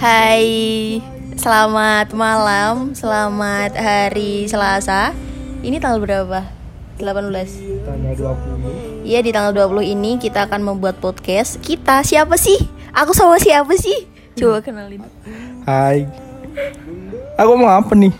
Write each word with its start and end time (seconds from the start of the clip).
Hai, 0.00 0.96
selamat 1.36 2.16
malam, 2.16 2.96
selamat 2.96 3.76
hari 3.76 4.48
Selasa. 4.48 5.12
Ini 5.60 5.76
tanggal 5.76 6.00
berapa? 6.00 6.40
18. 6.96 7.84
Tanggal 7.84 8.32
20 8.32 9.04
Iya, 9.04 9.20
di 9.20 9.28
tanggal 9.28 9.52
20 9.52 9.84
ini 9.84 10.16
kita 10.16 10.48
akan 10.48 10.64
membuat 10.64 11.04
podcast. 11.04 11.60
Kita 11.60 12.00
siapa 12.00 12.40
sih? 12.40 12.56
Aku 12.96 13.12
sama 13.12 13.36
siapa 13.36 13.76
sih? 13.76 14.08
Coba 14.40 14.64
kenalin. 14.64 15.04
Hai 15.68 16.08
Aku 17.36 17.60
mau 17.60 17.68
apa 17.68 17.92
nih? 17.92 18.16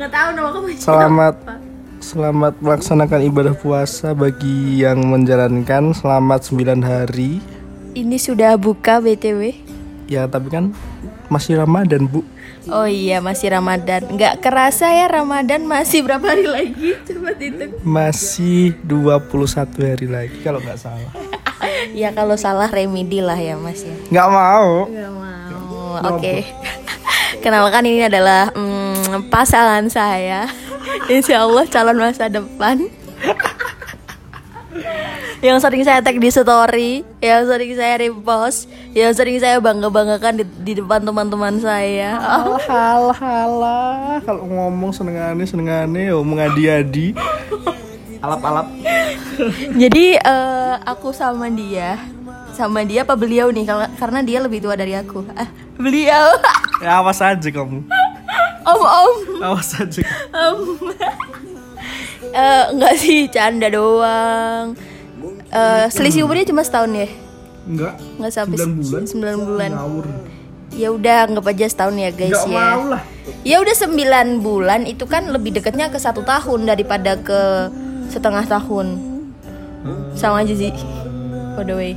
Nggak 0.00 0.10
tahu 0.16 0.28
nama 0.32 0.48
kamu. 0.48 0.66
Selamat 0.80 1.34
Selamat 2.00 2.54
melaksanakan 2.64 3.20
ibadah 3.20 3.52
puasa 3.52 4.16
bagi 4.16 4.80
yang 4.80 5.04
menjalankan 5.04 5.92
Selamat 5.92 6.40
9 6.48 6.80
hari 6.80 7.44
Ini 7.92 8.16
sudah 8.16 8.56
buka 8.56 9.04
BTW. 9.04 9.65
Ya 10.06 10.26
tapi 10.30 10.48
kan 10.54 10.70
masih 11.26 11.58
Ramadan 11.58 12.06
bu 12.06 12.22
Oh 12.66 12.82
iya, 12.86 13.22
masih 13.22 13.54
Ramadan. 13.54 14.10
Nggak 14.10 14.42
kerasa 14.42 14.90
ya 14.90 15.06
Ramadan 15.06 15.62
masih 15.70 16.02
berapa 16.02 16.34
hari 16.34 16.46
lagi? 16.50 16.98
Coba 17.06 17.30
hitung. 17.38 17.70
Masih 17.86 18.74
21 18.82 19.86
hari 19.86 20.06
lagi 20.10 20.36
kalau 20.42 20.58
nggak 20.58 20.78
salah 20.78 21.10
Ya 21.94 22.10
kalau 22.10 22.34
salah 22.34 22.66
remedi 22.66 23.22
lah 23.22 23.38
ya 23.38 23.54
Mas 23.54 23.86
ya. 23.86 23.94
Nggak 24.10 24.28
mau 24.30 24.70
Gak 24.90 25.12
mau. 25.14 26.18
Oke. 26.18 26.42
Kenalkan 27.42 27.86
ini 27.86 28.02
adalah 28.02 28.50
mm, 28.50 29.30
pasangan 29.30 29.86
saya. 29.86 30.50
Insya 31.06 31.46
Allah 31.46 31.70
calon 31.70 31.98
masa 32.02 32.26
depan. 32.26 32.90
Yang 35.44 35.60
sering 35.60 35.84
saya 35.84 36.00
tag 36.00 36.16
di 36.16 36.30
story, 36.32 37.04
yang 37.20 37.44
sering 37.44 37.72
saya 37.76 37.94
repost, 38.00 38.68
yang 38.96 39.12
sering 39.12 39.36
saya 39.36 39.60
bangga 39.60 39.92
banggakan 39.92 40.40
di, 40.40 40.44
di 40.64 40.72
depan 40.80 41.04
teman-teman 41.04 41.60
saya. 41.60 42.16
Oh, 42.46 42.56
halah 42.68 44.20
Kalau 44.24 44.44
ngomong 44.48 44.92
senengane 44.96 45.44
senengane 45.44 46.08
oh 46.12 46.24
mengadi-adi 46.24 47.12
Alap-alap 48.24 48.66
Jadi 49.76 50.16
eh, 50.16 50.74
aku 50.88 51.12
sama 51.12 51.52
dia, 51.52 52.00
sama 52.56 52.80
dia 52.82 53.04
apa 53.04 53.12
beliau 53.12 53.52
nih? 53.52 53.68
Karena 54.00 54.24
dia 54.24 54.40
lebih 54.40 54.64
tua 54.64 54.72
dari 54.72 54.96
aku. 54.96 55.20
Ah, 55.36 55.48
beliau. 55.76 56.40
Ya 56.80 57.00
awas 57.00 57.20
aja 57.20 57.48
kamu 57.52 57.84
om 58.66 58.82
om. 58.82 59.14
Awas 59.46 59.78
aja 59.78 60.02
Em, 60.34 60.58
eh, 62.34 62.64
enggak 62.74 62.94
sih 62.98 63.30
canda 63.30 63.70
doang 63.70 64.74
Eh, 65.56 65.86
selisih 65.88 66.28
umurnya 66.28 66.44
cuma 66.44 66.60
setahun 66.60 66.92
ya? 66.92 67.08
Enggak. 67.64 67.94
Nggak 68.20 68.32
sampai 68.32 68.56
9 68.60 68.76
bulan. 68.76 69.02
9 69.08 69.48
bulan. 69.48 69.70
Ngawur. 69.72 70.06
Ya 70.76 70.88
udah 70.92 71.16
anggap 71.24 71.44
aja 71.48 71.66
setahun 71.72 71.96
ya 71.96 72.10
guys 72.12 72.36
Nggak 72.36 72.44
ya. 72.52 72.52
mau 72.52 72.82
lah. 72.92 73.02
Ya 73.40 73.56
udah 73.64 73.74
9 73.74 74.44
bulan 74.44 74.80
itu 74.84 75.04
kan 75.08 75.32
lebih 75.32 75.56
dekatnya 75.56 75.88
ke 75.88 75.96
satu 75.96 76.20
tahun 76.20 76.68
daripada 76.68 77.16
ke 77.16 77.72
setengah 78.12 78.44
tahun. 78.44 79.00
Sama 80.12 80.44
aja 80.44 80.52
sih. 80.52 80.74
By 81.56 81.64
the 81.64 81.72
way. 81.72 81.92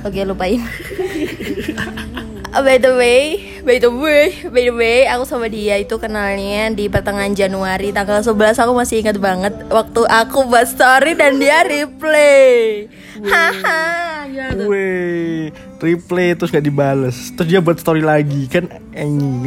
Oke 0.00 0.24
lupain 0.24 0.64
By 2.54 2.78
the 2.78 2.94
way, 2.94 3.42
by 3.66 3.82
the 3.82 3.90
way, 3.90 4.30
by 4.46 4.62
the 4.62 4.70
way, 4.70 5.10
aku 5.10 5.26
sama 5.26 5.50
dia 5.50 5.74
itu 5.74 5.98
kenalnya 5.98 6.70
di 6.70 6.86
pertengahan 6.86 7.34
Januari 7.34 7.90
tanggal 7.90 8.22
11 8.22 8.62
aku 8.62 8.72
masih 8.78 9.02
ingat 9.02 9.18
banget 9.18 9.50
waktu 9.74 10.06
aku 10.06 10.46
buat 10.46 10.70
story 10.70 11.18
dan 11.18 11.42
dia 11.42 11.66
replay. 11.66 12.86
Haha, 13.26 13.82
gimana 14.30 14.54
tuh? 14.54 14.66
Weh, 14.70 15.50
replay 15.82 16.34
terus 16.34 16.50
gak 16.50 16.66
dibales 16.66 17.30
Terus 17.38 17.46
dia 17.46 17.62
buat 17.62 17.78
story 17.78 18.02
lagi 18.02 18.50
kan 18.50 18.66
anjing 18.90 19.46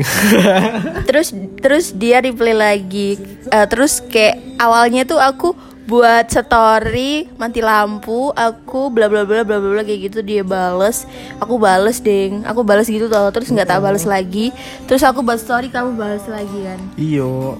Terus 1.04 1.36
terus 1.60 1.86
dia 1.92 2.24
replay 2.24 2.56
lagi. 2.56 3.20
Eh, 3.48 3.68
terus 3.68 4.04
kayak 4.04 4.40
awalnya 4.60 5.04
tuh 5.04 5.20
aku 5.20 5.56
buat 5.88 6.28
story 6.28 7.32
mati 7.40 7.64
lampu 7.64 8.36
aku 8.36 8.92
bla 8.92 9.08
bla 9.08 9.24
bla 9.24 9.48
bla 9.48 9.58
bla 9.58 9.70
bla 9.80 9.84
kayak 9.88 10.12
gitu 10.12 10.20
dia 10.20 10.44
bales. 10.44 11.08
Aku 11.40 11.56
bales 11.56 12.04
ding 12.04 12.44
aku 12.44 12.62
bales 12.68 12.92
gitu 12.92 13.08
tau 13.08 13.32
terus 13.32 13.48
nggak 13.48 13.72
tak 13.72 13.80
bales 13.80 14.04
lagi. 14.04 14.52
Terus 14.86 15.02
aku 15.08 15.24
buat 15.24 15.40
story 15.40 15.72
kamu 15.72 15.96
bales 15.96 16.28
lagi 16.28 16.60
kan? 16.68 16.80
Iyo 17.00 17.56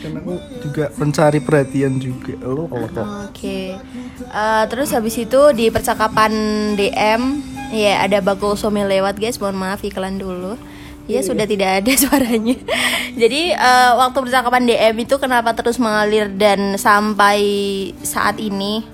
Kan 0.00 0.16
aku 0.16 0.40
juga 0.64 0.88
mencari 0.96 1.38
perhatian 1.44 2.00
juga. 2.00 2.32
Lo 2.40 2.64
kalau 2.64 2.88
Oke. 3.28 3.76
Eh, 3.76 4.64
terus 4.72 4.96
habis 4.96 5.16
itu 5.20 5.40
di 5.52 5.68
percakapan 5.68 6.32
DM 6.72 7.44
ya 7.70 8.00
ada 8.00 8.24
Bagol 8.24 8.56
Somil 8.56 8.88
lewat 8.88 9.20
guys. 9.20 9.36
Mohon 9.36 9.56
maaf 9.60 9.84
iklan 9.84 10.16
dulu. 10.16 10.56
Ya 11.10 11.20
sudah 11.20 11.42
tidak 11.44 11.82
ada 11.82 11.92
suaranya. 12.06 12.54
Jadi 13.18 13.50
eh, 13.50 13.90
waktu 13.98 14.18
percakapan 14.22 14.62
DM 14.64 14.96
itu 15.02 15.18
kenapa 15.18 15.50
terus 15.52 15.76
mengalir 15.76 16.30
dan 16.30 16.78
sampai 16.78 17.40
saat 18.00 18.38
ini 18.38 18.86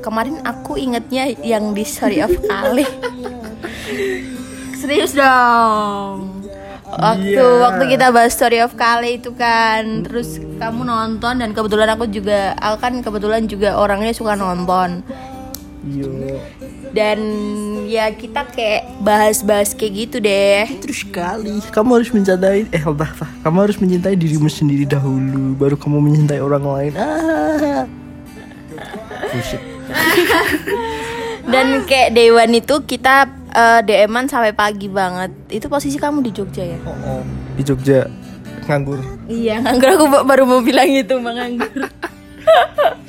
kemarin 0.00 0.38
aku 0.46 0.78
ingetnya 0.78 1.34
yang 1.42 1.74
di 1.74 1.82
Story 1.82 2.22
of 2.22 2.30
Kali. 2.40 2.86
Serius 4.80 5.12
dong. 5.12 6.46
Waktu 6.86 7.34
Iya. 7.34 7.60
waktu 7.66 7.84
kita 7.90 8.14
bahas 8.14 8.30
Story 8.30 8.62
of 8.62 8.78
Kale 8.78 9.18
itu 9.18 9.34
kan, 9.34 10.06
terus 10.06 10.38
kamu 10.38 10.86
nonton 10.86 11.42
dan 11.42 11.50
kebetulan 11.50 11.90
aku 11.90 12.06
juga, 12.06 12.54
aku 12.56 12.76
kan 12.78 12.94
kebetulan 13.02 13.42
juga 13.50 13.74
orangnya 13.74 14.14
suka 14.14 14.38
nonton 14.38 15.02
Iyo 15.82 16.38
dan 16.96 17.20
ya 17.84 18.08
kita 18.08 18.48
kayak 18.48 18.88
bahas-bahas 18.98 19.76
kayak 19.76 20.08
gitu 20.08 20.16
deh. 20.18 20.64
Terus 20.80 21.04
sekali 21.04 21.60
Kamu 21.68 22.00
harus 22.00 22.08
mencintai 22.08 22.64
Eh 22.66 22.80
apa, 22.80 23.04
apa 23.04 23.26
Kamu 23.44 23.58
harus 23.60 23.76
mencintai 23.76 24.16
dirimu 24.16 24.48
sendiri 24.48 24.82
dahulu 24.82 25.52
Baru 25.54 25.76
kamu 25.76 26.00
mencintai 26.00 26.40
orang 26.40 26.64
lain 26.64 26.92
ah. 26.96 27.84
Bullshit 29.28 29.60
Dan 31.52 31.84
kayak 31.84 32.10
Dewan 32.10 32.50
itu 32.50 32.74
kita 32.82 33.28
eh, 33.52 33.80
DM-an 33.80 34.26
sampai 34.26 34.50
pagi 34.50 34.90
banget. 34.90 35.30
Itu 35.46 35.70
posisi 35.70 35.94
kamu 35.94 36.18
di 36.18 36.32
Jogja 36.32 36.64
ya? 36.64 36.78
oh, 36.82 37.20
oh. 37.20 37.22
Di 37.54 37.62
Jogja 37.62 38.08
Nganggur 38.66 38.98
Iya, 39.28 39.62
nganggur 39.62 39.88
aku 39.94 40.04
ba- 40.10 40.26
baru 40.26 40.42
mau 40.42 40.58
bilang 40.58 40.88
itu 40.88 41.14
menganggur. 41.20 41.86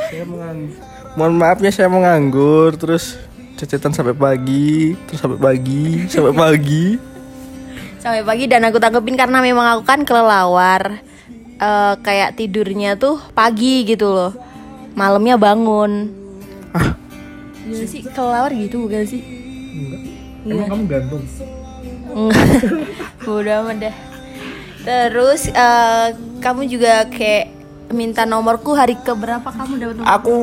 Saya 0.05 0.23
menganggur 0.23 0.75
Mohon 1.17 1.33
maafnya 1.35 1.71
saya 1.73 1.89
menganggur 1.89 2.77
Terus 2.77 3.17
cecetan 3.57 3.91
sampai 3.91 4.13
pagi 4.13 4.93
Terus 5.09 5.19
sampai 5.19 5.39
pagi 5.41 6.05
Sampai 6.05 6.33
pagi. 6.37 6.85
Sampai 7.97 8.21
pagi 8.23 8.45
dan 8.45 8.63
aku 8.69 8.77
tanggepin 8.77 9.17
karena 9.17 9.41
memang 9.41 9.67
aku 9.67 9.83
kan 9.83 10.05
kelelawar. 10.05 11.01
Eh, 11.57 11.93
kayak 12.05 12.37
tidurnya 12.37 12.95
tuh 12.95 13.17
pagi 13.33 13.83
gitu 13.83 14.13
loh. 14.13 14.31
Malamnya 14.93 15.35
bangun. 15.35 16.13
Ah. 16.71 16.93
Gimana 17.65 17.85
sih? 17.89 18.01
Kelelawar 18.05 18.51
gitu 18.53 18.85
bukan 18.85 19.03
sih? 19.03 19.21
Enggak. 19.75 20.01
Emang 20.47 20.67
kamu 20.69 20.83
gantung? 20.87 21.23
Bodoh 23.25 23.53
amat 23.65 23.77
dah. 23.89 23.95
Terus 24.87 25.51
eh, 25.51 26.07
kamu 26.39 26.61
juga 26.69 27.09
kayak 27.09 27.51
minta 27.91 28.23
nomorku 28.23 28.77
hari 28.77 28.95
keberapa 29.01 29.49
kamu 29.49 29.73
dapat 29.81 29.95
nomor? 29.99 30.07
Aku 30.21 30.35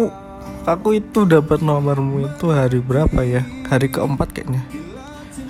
Aku 0.65 0.97
itu 0.97 1.29
dapat 1.29 1.61
nomormu 1.61 2.25
itu 2.25 2.49
hari 2.49 2.81
berapa 2.81 3.21
ya? 3.21 3.45
Hari 3.69 3.93
keempat 3.93 4.33
kayaknya. 4.33 4.65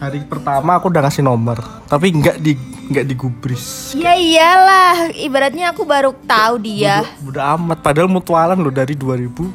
Hari 0.03 0.27
pertama 0.27 0.75
aku 0.75 0.91
udah 0.91 1.07
ngasih 1.07 1.23
nomor 1.23 1.63
Tapi 1.87 2.11
nggak 2.19 2.43
di 2.43 2.59
nggak 2.91 3.07
digubris. 3.07 3.95
Ya 3.95 4.19
iyalah 4.19 5.15
ibaratnya 5.15 5.71
aku 5.71 5.87
baru 5.87 6.11
tahu 6.27 6.67
dia. 6.67 7.07
Udah 7.23 7.55
amat. 7.55 7.79
Padahal 7.79 8.11
mutualan 8.11 8.59
lo 8.59 8.75
dari 8.75 8.99
2000 8.99 9.55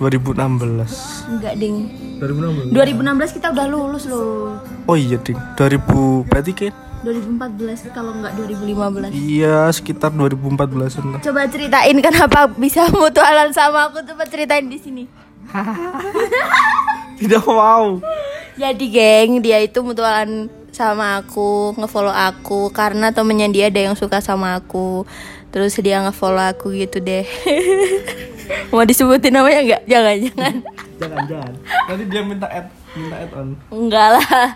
2016 0.00 1.28
enggak 1.28 1.54
ding. 1.60 1.92
2016 2.24 2.72
2016 2.72 3.36
kita 3.36 3.46
udah 3.52 3.66
lulus 3.68 4.08
loh. 4.08 4.56
Oh 4.88 4.96
iya 4.96 5.20
ding. 5.20 5.36
2000 5.60 6.24
berarti 6.24 6.52
kan 6.56 6.72
2014 7.04 7.92
kalau 7.92 8.16
enggak 8.16 8.32
2015 8.40 9.12
Iya 9.12 9.68
sekitar 9.68 10.16
2014an 10.16 11.04
lah. 11.04 11.20
Coba 11.20 11.44
ceritain 11.52 11.96
kenapa 12.00 12.48
bisa 12.48 12.88
mutualan 12.88 13.52
sama 13.52 13.92
aku? 13.92 14.00
Coba 14.08 14.24
ceritain 14.24 14.64
di 14.64 14.80
sini. 14.80 15.04
Tidak 17.20 17.44
mau. 17.44 18.00
Jadi 18.56 18.84
geng, 18.88 19.44
dia 19.44 19.60
itu 19.60 19.84
mutualan 19.84 20.48
sama 20.72 21.20
aku, 21.20 21.76
ngefollow 21.76 22.12
aku. 22.12 22.72
Karena 22.72 23.12
temennya 23.12 23.52
dia 23.52 23.64
ada 23.68 23.80
yang 23.84 23.96
suka 23.96 24.24
sama 24.24 24.56
aku. 24.56 25.04
Terus 25.52 25.76
dia 25.80 26.00
ngefollow 26.00 26.40
aku 26.40 26.72
gitu 26.72 27.04
deh. 27.04 27.28
Mau 28.70 28.82
disebutin 28.82 29.32
namanya 29.32 29.60
enggak? 29.60 29.82
Jangan, 29.84 30.16
jangan. 30.20 30.54
Jangan 31.00 31.22
jangan 31.26 31.52
Nanti 31.88 32.04
dia 32.06 32.22
minta 32.22 32.46
add 32.46 32.66
Minta 32.92 33.16
add 33.18 33.32
on 33.32 33.48
Enggak 33.68 34.08
lah. 34.16 34.46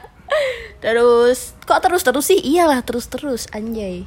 Terus 0.78 1.56
kok 1.62 1.80
terus-terus 1.80 2.26
sih? 2.26 2.38
Iyalah, 2.38 2.84
terus-terus 2.84 3.48
anjay. 3.50 4.04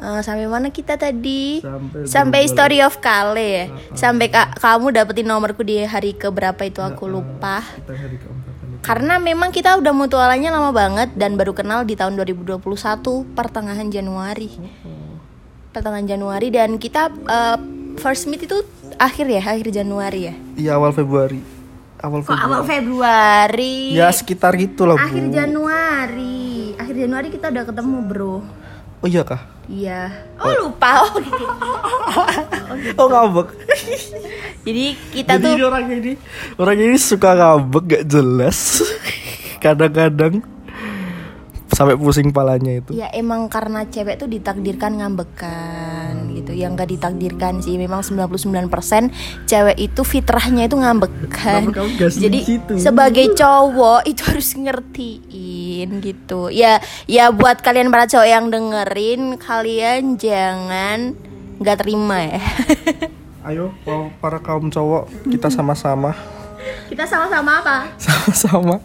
Eh, 0.00 0.20
sampai 0.22 0.46
mana 0.46 0.70
kita 0.70 0.96
tadi? 0.96 1.60
Sampai 1.60 2.06
Sampai 2.06 2.40
story 2.46 2.78
of 2.80 3.00
Kale 3.00 3.36
ya. 3.36 3.64
Sampai 3.92 4.30
ka- 4.30 4.54
kamu 4.54 4.94
dapetin 4.94 5.26
nomorku 5.26 5.60
di 5.60 5.82
hari 5.82 6.14
keberapa 6.14 6.62
itu 6.62 6.80
aku 6.80 7.04
lupa. 7.04 7.60
Hari 7.60 8.16
keempat 8.16 8.54
kan 8.54 8.68
karena 8.80 9.20
memang 9.20 9.52
kita 9.52 9.76
udah 9.76 9.92
mutualannya 9.92 10.48
lama 10.48 10.72
banget 10.72 11.12
dan 11.12 11.36
baru 11.36 11.52
kenal 11.52 11.84
di 11.84 11.92
tahun 11.92 12.16
2021 12.16 12.64
pertengahan 13.36 13.92
Januari 13.92 14.48
pertengahan 15.70 16.08
Januari 16.08 16.48
dan 16.48 16.80
kita 16.80 17.12
eh, 17.12 17.58
first 18.00 18.26
meet 18.26 18.48
itu 18.48 18.64
akhir 19.00 19.26
ya 19.26 19.40
akhir 19.40 19.72
Januari 19.72 20.20
ya 20.22 20.34
Iya 20.54 20.70
awal 20.76 20.92
Februari. 20.92 21.40
Awal 21.98 22.20
kok 22.20 22.26
Februari. 22.26 22.44
awal 22.46 22.62
Februari 22.62 23.76
Ya 23.92 24.08
sekitar 24.10 24.52
gitu 24.54 24.84
lah 24.84 24.94
bu. 24.94 25.02
akhir 25.02 25.24
Januari 25.30 26.40
akhir 26.74 26.94
Januari 26.98 27.28
kita 27.28 27.48
udah 27.48 27.64
ketemu 27.64 27.96
bro 28.02 28.36
Oh 29.00 29.08
iya 29.08 29.22
kah? 29.22 29.40
iya 29.64 30.12
oh 30.36 30.52
lupa 30.60 31.00
oh 31.00 31.08
gitu. 31.16 31.44
Oh 32.94 33.06
ngambek. 33.06 33.48
jadi 34.66 34.84
kita 35.10 35.32
Jadi 35.34 35.44
tuh 35.56 35.64
orang 35.64 35.84
ini 35.90 36.12
orang 36.54 36.76
ini 36.78 36.96
suka 36.96 37.32
ngambek 37.32 37.84
gak 37.86 38.04
jelas. 38.06 38.84
Kadang-kadang 39.64 40.44
sampai 41.70 41.94
pusing 41.94 42.34
palanya 42.34 42.82
itu. 42.82 42.90
Ya 42.98 43.08
emang 43.14 43.46
karena 43.46 43.86
cewek 43.86 44.18
tuh 44.18 44.26
ditakdirkan 44.26 44.98
ngambekan 44.98 46.34
gitu. 46.34 46.52
Yang 46.52 46.70
gak 46.82 46.90
ditakdirkan 46.90 47.54
sih 47.62 47.78
Memang 47.78 48.02
99% 48.02 49.46
cewek 49.46 49.76
itu 49.78 50.02
fitrahnya 50.02 50.66
itu 50.66 50.76
ngambekan. 50.76 51.70
Jadi 52.10 52.38
situ? 52.42 52.74
sebagai 52.76 53.32
cowok 53.38 54.04
itu 54.04 54.22
harus 54.26 54.48
ngertiin 54.58 55.88
gitu. 56.02 56.50
Ya 56.50 56.82
ya 57.06 57.30
buat 57.30 57.62
kalian 57.62 57.88
para 57.88 58.10
cowok 58.10 58.28
yang 58.28 58.46
dengerin 58.50 59.38
Kalian 59.40 60.18
jangan 60.18 61.14
nggak 61.62 61.78
terima 61.80 62.18
ya. 62.24 62.42
Ayo 63.48 63.72
para 64.20 64.36
kaum 64.42 64.68
cowok 64.68 65.08
kita 65.32 65.48
sama-sama 65.48 66.12
Kita 66.88 67.04
sama-sama 67.06 67.62
apa? 67.62 67.76
sama-sama 67.96 68.76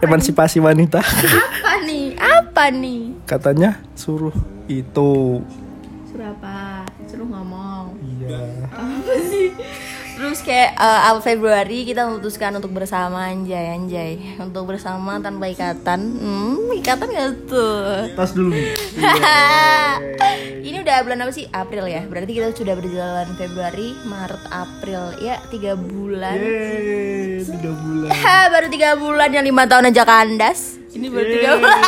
emansipasi 0.00 0.58
wanita. 0.58 1.02
Apa 1.02 1.72
nih? 1.84 2.14
Apa 2.16 2.64
nih? 2.70 3.14
Katanya 3.24 3.78
suruh 3.92 4.34
itu. 4.66 5.42
Suruh 6.08 6.26
apa? 6.28 6.86
Suruh 7.06 7.26
ngomong 7.26 7.98
Iya. 8.00 8.57
Terus 10.38 10.54
kayak 10.54 10.78
eh, 10.78 11.00
awal 11.10 11.18
Februari 11.18 11.82
kita 11.82 12.06
memutuskan 12.06 12.54
untuk 12.54 12.70
bersama 12.70 13.26
anjay 13.26 13.74
anjay. 13.74 14.38
Untuk 14.38 14.70
bersama 14.70 15.18
tanpa 15.18 15.50
ikatan. 15.50 15.98
Hmm, 16.14 16.70
ikatan 16.78 17.10
gak 17.10 17.50
tuh? 17.50 18.06
Tas 18.14 18.30
dulu. 18.30 18.54
ini 20.68 20.78
udah 20.78 21.02
bulan 21.02 21.26
apa 21.26 21.34
sih? 21.34 21.50
April 21.50 21.90
ya? 21.90 22.06
Berarti 22.06 22.38
kita 22.38 22.54
sudah 22.54 22.78
berjalan 22.78 23.26
Februari 23.34 23.98
Maret 24.06 24.44
April. 24.54 25.02
Ya 25.18 25.42
tiga 25.50 25.74
bulan. 25.74 26.38
Yeay, 26.38 27.42
tiga 27.42 27.74
bulan. 27.74 28.10
Ha, 28.22 28.46
baru 28.54 28.66
tiga 28.70 28.94
bulan 28.94 29.34
yang 29.34 29.42
lima 29.42 29.66
tahun 29.66 29.90
aja 29.90 30.06
kandas. 30.06 30.78
Ini 30.94 31.06
baru 31.10 31.26
tiga 31.34 31.50
bulan. 31.58 31.82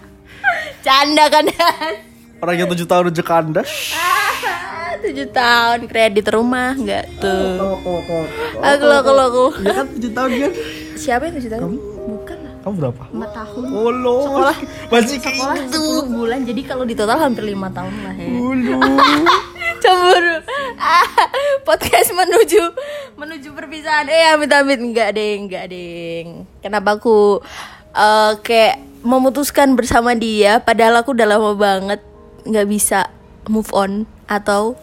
Canda 0.88 1.24
kandas. 1.28 1.94
Orang 2.40 2.56
yang 2.56 2.68
tujuh 2.72 2.88
tahun 2.88 3.12
udah 3.12 3.24
kandas. 3.28 3.92
Tujuh 4.98 5.28
tahun 5.30 5.80
kredit 5.86 6.26
rumah 6.34 6.74
nggak 6.74 7.22
tuh. 7.22 7.54
Kok, 7.58 7.76
kok, 7.82 8.00
kok. 8.06 8.26
aku 8.60 8.86
aku 8.90 9.10
aku. 9.14 9.44
Ya 9.62 9.72
kan 9.78 9.86
tujuh 9.94 10.12
tahun 10.12 10.30
kan? 10.34 10.52
siapa 10.98 11.22
yang 11.30 11.34
tujuh 11.38 11.50
tahun? 11.54 11.62
Bukan 12.08 12.36
lah. 12.42 12.54
Kamu 12.66 12.74
berapa? 12.74 13.04
empat 13.14 13.30
tahun. 13.30 13.62
Oh 13.70 13.90
lo. 13.94 14.16
Sekolah. 14.26 14.56
Masih 14.90 15.18
sekolah. 15.22 15.56
10 15.70 16.16
bulan. 16.18 16.40
Jadi 16.42 16.60
kalau 16.66 16.84
di 16.84 16.94
total 16.98 17.18
hampir 17.22 17.46
lima 17.46 17.70
tahun 17.70 17.94
lah 18.02 18.14
ya. 18.18 18.28
Cemburu. 19.82 20.36
Ah, 20.74 21.06
podcast 21.68 22.10
menuju 22.10 22.62
menuju 23.14 23.48
perpisahan. 23.54 24.10
Eh 24.10 24.34
amit 24.34 24.50
amit. 24.50 24.82
Enggak 24.82 25.14
deh 25.14 25.38
enggak 25.38 25.64
deh 25.70 26.42
kenapa 26.58 26.98
aku 26.98 27.38
eh, 27.94 28.32
kayak 28.42 28.82
memutuskan 29.06 29.78
bersama 29.78 30.18
dia 30.18 30.58
padahal 30.58 31.00
aku 31.00 31.14
udah 31.14 31.26
lama 31.38 31.54
banget 31.54 32.00
nggak 32.42 32.66
bisa 32.66 33.06
move 33.46 33.70
on 33.70 34.04
atau 34.28 34.76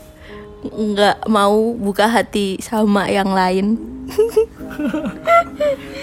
nggak 0.66 1.30
mau 1.30 1.78
buka 1.78 2.10
hati 2.10 2.58
sama 2.58 3.06
yang 3.06 3.30
lain 3.32 3.78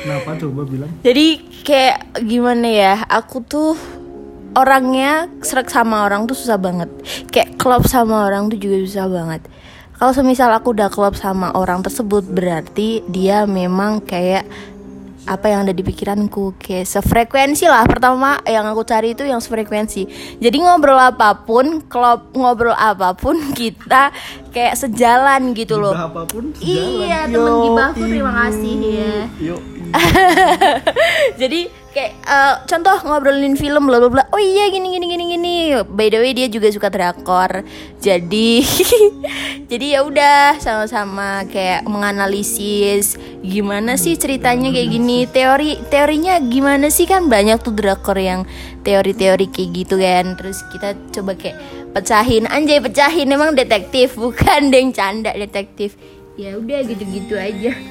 Kenapa 0.03 0.35
coba 0.39 0.63
bilang? 0.67 0.91
Jadi 1.07 1.27
kayak 1.63 2.19
gimana 2.27 2.67
ya, 2.67 2.95
aku 3.07 3.43
tuh 3.47 3.79
orangnya 4.59 5.31
serak 5.41 5.71
sama 5.71 6.05
orang 6.05 6.27
tuh 6.27 6.35
susah 6.35 6.59
banget. 6.59 6.91
Kayak 7.31 7.57
klop 7.57 7.87
sama 7.87 8.27
orang 8.27 8.51
tuh 8.51 8.59
juga 8.59 8.83
susah 8.83 9.07
banget. 9.07 9.43
Kalau 10.03 10.11
semisal 10.11 10.51
aku 10.51 10.75
udah 10.75 10.91
klop 10.91 11.15
sama 11.15 11.55
orang 11.55 11.87
tersebut 11.87 12.27
berarti 12.27 13.07
dia 13.07 13.47
memang 13.47 14.03
kayak 14.03 14.43
apa 15.25 15.47
yang 15.49 15.63
ada 15.63 15.75
di 15.75 15.83
pikiranku. 15.83 16.59
Kayak 16.59 16.87
sefrekuensi 16.89 17.67
lah 17.67 17.87
pertama 17.87 18.41
yang 18.45 18.67
aku 18.67 18.83
cari 18.83 19.15
itu 19.15 19.23
yang 19.23 19.39
sefrekuensi. 19.39 20.07
Jadi 20.39 20.57
ngobrol 20.59 20.99
apa 20.99 21.47
pun 21.47 21.83
klop 21.87 22.35
ngobrol 22.35 22.75
apa 22.75 23.15
pun 23.15 23.39
kita 23.59 24.11
kayak 24.51 24.75
sejalan 24.75 25.55
gitu 25.55 25.79
loh. 25.79 25.95
Gibah 25.95 26.09
apa 26.11 26.23
pun 26.27 26.45
Iya, 26.59 27.27
sejalan. 27.27 27.33
temen 27.33 27.53
Yo, 27.53 27.63
gibahku, 27.65 28.03
terima 28.05 28.33
kasih 28.45 28.75
ya. 28.83 29.15
Yo, 29.39 29.57
jadi 31.41 31.61
kayak 31.93 32.13
eh, 32.25 32.55
contoh 32.65 32.97
ngobrolin 33.05 33.55
film 33.55 33.85
bla 33.85 34.01
bla 34.01 34.09
bla. 34.09 34.25
Oh 34.33 34.41
iya 34.41 34.73
gini 34.73 34.89
gini 34.89 35.07
gini 35.07 35.25
gini 35.29 35.42
by 35.85 36.09
the 36.09 36.19
way 36.19 36.33
dia 36.33 36.47
juga 36.47 36.69
suka 36.69 36.89
drakor. 36.89 37.63
Jadi 37.99 38.63
jadi 39.71 39.87
ya 39.95 39.99
udah 40.03 40.59
sama-sama 40.59 41.43
kayak 41.47 41.85
menganalisis 41.85 43.15
gimana 43.41 43.95
sih 43.95 44.15
ceritanya 44.15 44.71
kayak 44.71 44.89
gini. 44.91 45.25
Teori 45.25 45.79
teorinya 45.89 46.37
gimana 46.39 46.89
sih 46.89 47.05
kan 47.05 47.27
banyak 47.27 47.59
tuh 47.61 47.75
drakor 47.75 48.17
yang 48.17 48.45
teori-teori 48.83 49.47
kayak 49.49 49.69
gitu 49.73 49.95
kan. 49.99 50.35
Terus 50.35 50.59
kita 50.71 50.95
coba 51.13 51.33
kayak 51.35 51.57
pecahin. 51.93 52.47
Anjay 52.47 52.79
pecahin. 52.79 53.29
Emang 53.29 53.53
detektif 53.53 54.15
bukan 54.21 54.71
deng 54.71 54.91
canda 54.91 55.31
detektif. 55.33 55.95
Ya 56.35 56.57
udah 56.57 56.81
gitu-gitu 56.81 57.37
aja. 57.37 57.71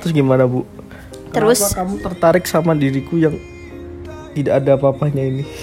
Terus 0.00 0.10
gimana 0.10 0.48
bu? 0.48 0.64
Terus- 1.32 1.60
Kenapa 1.60 1.76
kamu 1.84 1.94
tertarik 2.02 2.44
sama 2.44 2.72
diriku 2.72 3.16
yang 3.16 3.36
tidak 4.32 4.64
ada 4.64 4.76
apa-apanya 4.76 5.22
ini? 5.24 5.44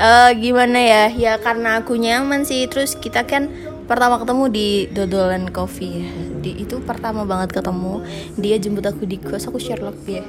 Eh 0.00 0.32
gimana 0.40 0.80
ya? 0.80 1.04
Ya 1.12 1.36
karena 1.36 1.84
aku 1.84 1.92
nyaman 1.92 2.48
sih. 2.48 2.64
Terus 2.72 2.96
kita 2.96 3.20
kan 3.28 3.52
pertama 3.84 4.16
ketemu 4.16 4.48
di 4.48 4.68
dodolan 4.88 5.52
coffee 5.52 6.00
ya. 6.00 6.08
Di 6.40 6.56
itu 6.64 6.80
pertama 6.80 7.28
banget 7.28 7.60
ketemu. 7.60 8.00
Dia 8.40 8.56
jemput 8.56 8.88
aku 8.88 9.04
di 9.04 9.20
kos. 9.20 9.44
Aku 9.52 9.60
Sherlock 9.60 10.00
dia 10.08 10.24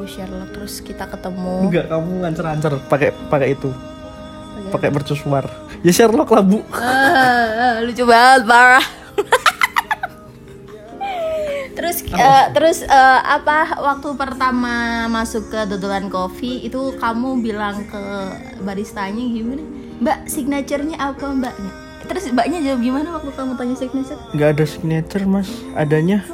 aku 0.00 0.08
Sherlock. 0.08 0.48
Terus 0.56 0.80
kita 0.80 1.04
ketemu. 1.04 1.68
Enggak, 1.68 1.92
kamu 1.92 2.10
ngancer-ngancer 2.24 2.72
pakai 2.88 3.12
pakai 3.28 3.52
itu. 3.52 3.68
Pakai 4.72 4.88
mercusuar. 4.88 5.44
Ya 5.84 5.92
Sherlock 5.92 6.32
lah 6.32 6.40
bu. 6.40 6.64
Ah, 6.72 7.84
lucu 7.84 8.08
banget 8.08 8.48
parah 8.48 8.99
terus 12.10 12.18
eh, 12.20 12.44
terus 12.50 12.78
eh, 12.82 13.20
apa 13.22 13.78
waktu 13.78 14.08
pertama 14.12 14.74
masuk 15.06 15.46
ke 15.46 15.60
dodolan 15.66 16.06
kopi 16.06 16.60
itu 16.60 16.94
kamu 16.98 17.38
bilang 17.38 17.86
ke 17.86 18.02
baristanya 18.60 19.22
gimana 19.22 19.62
mbak 19.98 20.26
signaturenya 20.26 20.98
apa 20.98 21.26
mbak 21.30 21.54
terus 22.04 22.26
mbaknya 22.28 22.58
jawab 22.60 22.80
gimana 22.80 23.08
waktu 23.14 23.30
kamu 23.30 23.52
tanya 23.54 23.74
signature 23.74 24.18
Nggak 24.32 24.48
ada 24.50 24.64
signature 24.66 25.24
mas. 25.24 25.46
Adanya 25.72 26.26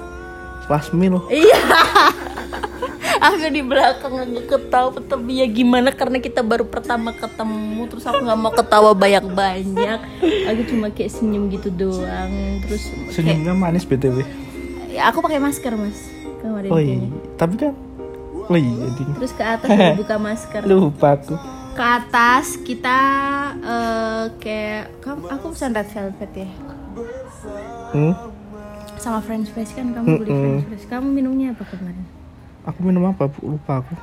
last 0.66 0.90
meal. 0.90 1.20
iya 1.28 1.60
aku 3.26 3.48
di 3.48 3.60
belakang 3.60 4.12
nggak 4.12 4.46
ketawa 4.46 4.92
tapi 4.98 5.40
ya 5.40 5.46
gimana 5.46 5.90
karena 5.90 6.18
kita 6.18 6.40
baru 6.40 6.64
pertama 6.64 7.12
ketemu 7.12 7.86
terus 7.86 8.04
aku 8.04 8.18
nggak 8.18 8.38
mau 8.38 8.50
ketawa 8.50 8.90
banyak 8.92 9.24
banyak 9.28 9.98
aku 10.46 10.60
cuma 10.68 10.88
kayak 10.90 11.12
senyum 11.12 11.48
gitu 11.48 11.68
doang 11.70 12.32
terus 12.64 12.82
kayak 12.88 13.12
Senyumnya 13.12 13.52
manis 13.52 13.84
btw. 13.84 14.24
Ya, 14.96 15.02
aku 15.06 15.20
pakai 15.20 15.36
masker 15.36 15.76
mas 15.76 16.08
kemarin 16.40 16.68
Oh 16.68 16.80
iya, 16.80 16.96
tapi 17.36 17.54
kan. 17.54 17.76
Oh 18.42 18.54
iya, 18.54 18.88
ding. 18.94 19.12
terus 19.12 19.30
ke 19.30 19.44
atas 19.44 19.68
buka 20.00 20.16
masker 20.16 20.62
Lupa 20.64 21.14
aku. 21.14 21.36
ke 21.72 21.84
atas 21.84 22.56
kita 22.58 23.00
eh, 23.58 24.24
kayak 24.38 24.96
kamu 24.98 25.28
aku 25.28 25.44
pesan 25.52 25.70
red 25.70 25.84
velvet 25.86 26.32
ya 26.34 26.48
Hmm? 27.86 28.12
sama 28.96 29.20
french 29.20 29.48
fries 29.48 29.70
kan 29.70 29.90
kamu 29.90 30.18
beli 30.18 30.30
Mm-mm. 30.30 30.40
french 30.42 30.64
fries 30.66 30.84
kamu 30.86 31.06
minumnya 31.12 31.52
apa 31.52 31.64
kemarin 31.66 32.04
Aku 32.64 32.82
minum 32.82 33.04
apa 33.04 33.24
bu? 33.26 33.54
Lupa 33.54 33.78
aku. 33.78 33.94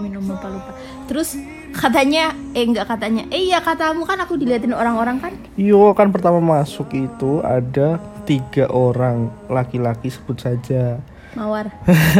minum 0.00 0.24
apa 0.26 0.48
lupa 0.48 0.72
terus 1.04 1.36
katanya 1.72 2.24
eh 2.50 2.62
enggak 2.62 2.86
katanya 2.86 3.22
eh 3.28 3.46
iya 3.46 3.58
katamu 3.58 4.02
kan 4.02 4.18
aku 4.18 4.34
diliatin 4.34 4.72
orang-orang 4.72 5.18
kan 5.18 5.32
Yo 5.54 5.92
kan 5.92 6.10
pertama 6.10 6.38
masuk 6.38 6.90
itu 6.90 7.40
ada 7.40 7.96
tiga 8.22 8.66
orang 8.66 9.30
laki-laki 9.46 10.06
sebut 10.06 10.36
saja. 10.36 10.98
mawar 11.30 11.70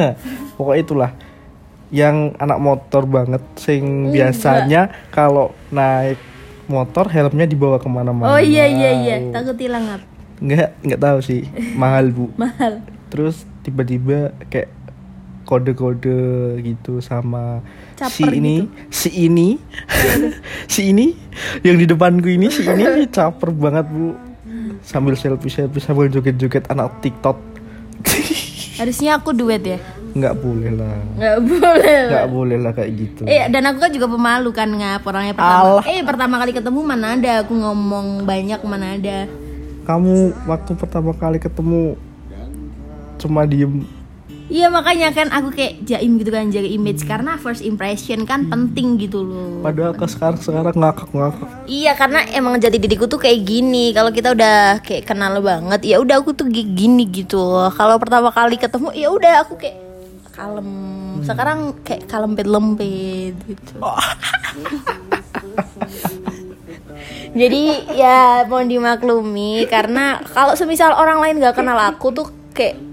Pokoknya 0.56 0.80
itulah 0.80 1.10
yang 1.90 2.34
anak 2.36 2.58
motor 2.58 3.02
banget 3.02 3.42
sing 3.56 3.82
Enggak. 4.06 4.14
biasanya 4.30 4.82
kalau 5.10 5.50
naik 5.68 6.18
motor 6.66 7.10
helmnya 7.10 7.44
dibawa 7.44 7.82
ke 7.82 7.86
mana-mana. 7.86 8.30
oh 8.30 8.38
iya 8.38 8.62
iya 8.64 8.90
iya 8.94 9.16
takut 9.30 9.58
hilang 9.58 9.82
apa 9.90 10.06
Nggak 10.38 10.70
nggak 10.80 11.00
tahu 11.00 11.18
sih 11.20 11.42
mahal 11.74 12.14
bu. 12.14 12.30
mahal 12.38 12.78
terus 13.10 13.42
tiba-tiba 13.60 14.30
kayak 14.46 14.70
kode-kode 15.50 16.22
gitu 16.62 17.02
sama 17.02 17.58
si 17.98 18.22
Caper 18.22 18.30
ini 18.32 18.54
gitu. 18.56 18.70
si 18.88 19.08
ini 19.20 19.48
si 20.72 20.80
ini 20.88 21.18
yang 21.60 21.74
di 21.74 21.84
depanku 21.84 22.30
ini 22.30 22.46
si 22.48 22.62
ini 22.62 23.04
caper 23.06 23.50
banget 23.50 23.84
bu 23.84 24.14
sambil 24.80 25.12
selfie 25.12 25.50
selfie 25.50 25.78
sambil 25.78 26.06
joget-joget 26.06 26.64
anak 26.66 26.94
TikTok 27.00 27.34
Harusnya 28.78 29.12
aku 29.14 29.36
duet 29.36 29.60
ya. 29.60 29.76
nggak 30.10 30.34
boleh 30.36 30.72
lah 30.72 30.96
Nggak 31.14 31.38
boleh. 31.44 31.68
lah. 32.00 32.08
nggak 32.08 32.28
boleh 32.32 32.56
lah 32.56 32.72
kayak 32.72 32.90
gitu 32.96 33.22
Eh 33.24 33.44
dan 33.46 33.62
aku 33.64 33.78
kan 33.78 33.92
juga 33.92 34.08
pemalu 34.08 34.50
kan 34.50 34.66
ngap 34.66 35.04
orangnya 35.04 35.34
pertama. 35.34 35.62
Alah. 35.76 35.84
Eh 35.84 36.00
pertama 36.00 36.34
kali 36.36 36.50
ketemu 36.50 36.80
mana 36.80 37.06
ada 37.12 37.32
aku 37.44 37.52
ngomong 37.52 38.06
banyak 38.24 38.60
mana 38.62 38.96
ada. 38.96 39.28
kamu 39.82 40.14
waktu 40.46 40.72
pertama 40.74 41.10
kali 41.12 41.36
ketemu 41.36 41.94
cuma 43.16 43.44
diem 43.44 43.84
Iya 44.50 44.66
makanya 44.66 45.14
kan 45.14 45.30
aku 45.30 45.54
kayak 45.54 45.86
jaim 45.86 46.18
gitu 46.18 46.28
kan 46.28 46.50
jaga 46.50 46.66
image 46.66 47.06
karena 47.06 47.38
first 47.38 47.62
impression 47.62 48.26
kan 48.26 48.50
penting 48.50 48.98
gitu 48.98 49.22
loh. 49.22 49.62
padahal 49.62 49.94
ke 49.94 50.02
sekarang 50.04 50.36
sekarang 50.36 50.74
ngakak 50.74 51.06
ngakak 51.08 51.46
Iya 51.64 51.94
karena 51.94 52.26
emang 52.28 52.58
jati 52.58 52.76
diriku 52.76 53.06
tuh 53.06 53.16
kayak 53.16 53.40
gini. 53.40 53.94
Kalau 53.94 54.10
kita 54.10 54.34
udah 54.34 54.82
kayak 54.82 55.06
kenal 55.06 55.38
banget, 55.38 55.86
ya 55.86 55.96
udah 55.96 56.18
aku 56.18 56.34
tuh 56.34 56.50
gi- 56.50 56.66
gini 56.66 57.06
gitu. 57.06 57.38
Kalau 57.70 57.94
pertama 57.96 58.34
kali 58.34 58.58
ketemu, 58.58 58.90
ya 58.90 59.08
udah 59.08 59.46
aku 59.46 59.54
kayak 59.54 59.78
kalem. 60.34 60.70
Sekarang 61.22 61.78
kayak 61.80 62.10
kalempet 62.10 62.44
lempet 62.44 63.38
gitu. 63.46 63.78
Jadi 67.30 67.62
ya 67.94 68.42
mohon 68.44 68.66
dimaklumi 68.66 69.62
karena 69.64 70.18
kalau 70.26 70.58
semisal 70.58 70.90
orang 70.90 71.22
lain 71.22 71.38
gak 71.38 71.54
kenal 71.54 71.78
aku 71.78 72.10
tuh 72.10 72.26
kayak 72.50 72.74
"Ih, 72.74 72.89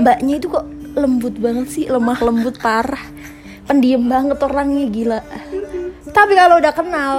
mbaknya 0.00 0.34
itu 0.40 0.46
kok 0.50 0.66
lembut 0.96 1.34
banget 1.36 1.66
sih, 1.68 1.84
lemah 1.86 2.18
lembut 2.24 2.56
parah. 2.58 3.02
Pendiam 3.66 4.06
banget 4.06 4.38
orangnya 4.40 4.86
gila. 4.88 5.20
Tapi 6.10 6.32
kalau 6.38 6.56
udah 6.62 6.72
kenal, 6.72 7.14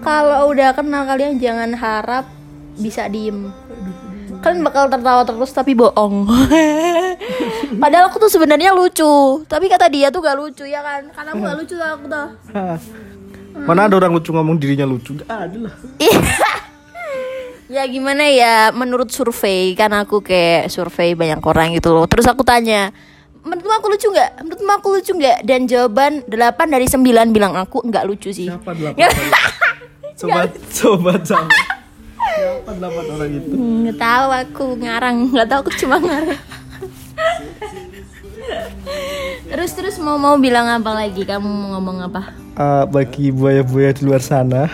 kalau 0.00 0.50
udah 0.50 0.72
kenal 0.72 1.04
kalian 1.04 1.36
jangan 1.38 1.70
harap 1.76 2.26
bisa 2.80 3.06
diem. 3.06 3.52
Kalian 4.40 4.60
bakal 4.64 4.88
tertawa 4.88 5.22
terus 5.24 5.52
tapi 5.52 5.72
bohong. 5.76 6.28
Padahal 7.82 8.12
aku 8.12 8.20
tuh 8.20 8.32
sebenarnya 8.32 8.76
lucu, 8.76 9.44
tapi 9.48 9.68
kata 9.68 9.88
dia 9.88 10.12
tuh 10.12 10.20
gak 10.20 10.36
lucu 10.36 10.64
ya 10.68 10.84
kan? 10.84 11.08
Karena 11.12 11.30
aku 11.32 11.40
gak 11.40 11.58
lucu 11.60 11.74
aku 11.80 12.04
tuh. 12.08 12.28
Mana 13.54 13.86
ada 13.86 13.94
orang 13.96 14.18
lucu 14.18 14.34
ngomong 14.34 14.58
dirinya 14.58 14.82
lucu 14.82 15.14
Nggak 15.14 15.30
ada 15.30 15.58
lah 15.70 15.74
ya 17.68 17.82
gimana 17.88 18.28
ya 18.28 18.70
menurut 18.76 19.08
survei 19.08 19.72
kan 19.72 19.92
aku 19.96 20.20
kayak 20.20 20.68
survei 20.68 21.16
banyak 21.16 21.40
orang 21.40 21.72
gitu 21.72 21.92
loh. 21.96 22.04
Terus 22.04 22.28
aku 22.28 22.44
tanya 22.44 22.92
menurutmu 23.44 23.72
aku 23.72 23.86
lucu 23.92 24.06
nggak? 24.08 24.30
Menurutmu 24.44 24.72
aku 24.72 24.88
lucu 25.00 25.12
nggak? 25.16 25.38
Dan 25.44 25.60
jawaban 25.68 26.12
8 26.28 26.74
dari 26.74 26.86
9 26.88 27.34
bilang 27.36 27.52
aku 27.56 27.84
nggak 27.84 28.04
lucu 28.08 28.32
sih. 28.32 28.48
Siapa 28.48 28.70
delapan 28.78 29.08
orang? 29.08 29.52
coba 30.14 30.40
coba 30.46 31.12
coba 31.18 31.42
siapa 32.24 32.70
delapan 32.76 33.04
orang 33.18 33.30
itu? 33.34 33.54
Nggak 33.56 33.98
tahu 33.98 34.28
aku 34.30 34.64
ngarang 34.80 35.16
nggak 35.32 35.48
tahu 35.48 35.58
aku 35.64 35.72
cuma 35.80 35.96
ngarang. 36.00 36.40
Terus 39.44 39.70
terus 39.72 39.96
mau 40.00 40.16
mau 40.20 40.36
bilang 40.36 40.68
apa 40.68 40.92
lagi? 40.92 41.24
Kamu 41.24 41.44
mau 41.48 41.68
ngomong 41.78 42.12
apa? 42.12 42.22
Eh, 42.54 42.84
bagi 42.92 43.34
buaya-buaya 43.34 43.90
di 43.96 44.02
luar 44.06 44.22
sana 44.22 44.68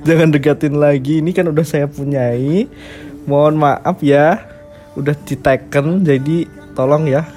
jangan 0.06 0.32
deketin 0.32 0.76
lagi 0.80 1.20
ini 1.20 1.30
kan 1.36 1.48
udah 1.48 1.64
saya 1.64 1.86
punyai. 1.86 2.68
Mohon 3.28 3.60
maaf 3.60 4.00
ya 4.00 4.42
udah 4.96 5.14
diteken 5.14 6.02
jadi 6.02 6.48
tolong 6.72 7.06
ya 7.06 7.28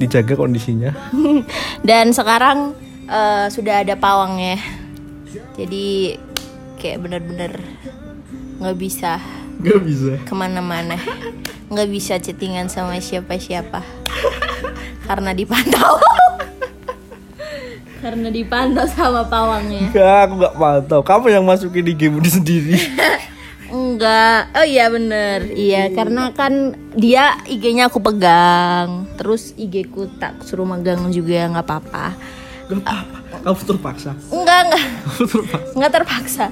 dijaga 0.00 0.34
kondisinya. 0.34 0.96
Dan 1.88 2.16
sekarang 2.16 2.72
eh, 3.06 3.46
sudah 3.52 3.84
ada 3.84 3.94
pawang 3.94 4.40
ya 4.40 4.58
jadi 5.58 6.16
kayak 6.78 6.98
bener-bener 7.02 7.52
nggak 8.62 8.78
bisa 8.78 9.18
nggak 9.58 9.80
bisa. 9.82 10.14
ke 10.22 10.34
mana-mana. 10.38 10.96
Nggak 11.68 11.88
bisa 11.90 12.16
chattingan 12.22 12.70
sama 12.70 13.02
siapa-siapa. 13.02 13.82
Karena 15.06 15.34
dipantau 15.34 15.98
karena 17.98 18.28
dipantau 18.28 18.86
sama 18.88 19.22
pawangnya 19.24 19.90
Enggak, 19.90 20.18
aku 20.22 20.32
nggak 20.36 20.54
pantau. 20.54 21.00
Kamu 21.02 21.26
yang 21.28 21.42
masukin 21.42 21.82
di 21.82 21.92
game 21.92 22.18
ini 22.18 22.30
sendiri. 22.30 22.76
enggak 23.68 24.48
oh 24.54 24.64
iya 24.64 24.88
bener 24.88 25.44
iya 25.52 25.92
karena 25.92 26.32
kan 26.32 26.72
dia 26.96 27.36
IG-nya 27.44 27.92
aku 27.92 28.00
pegang 28.00 29.04
terus 29.14 29.52
IG 29.54 29.92
ku 29.92 30.08
tak 30.08 30.40
suruh 30.40 30.64
megang 30.64 31.12
juga 31.12 31.44
nggak 31.48 31.66
apa-apa 31.66 32.16
Gak 32.68 32.80
apa-apa. 32.80 33.36
Kamu 33.44 33.64
terpaksa. 33.66 34.12
enggak 34.28 34.60
enggak 34.66 34.84
Kamu 35.04 35.24
terpaksa. 35.26 35.72
nggak 35.76 35.92
terpaksa 35.92 36.46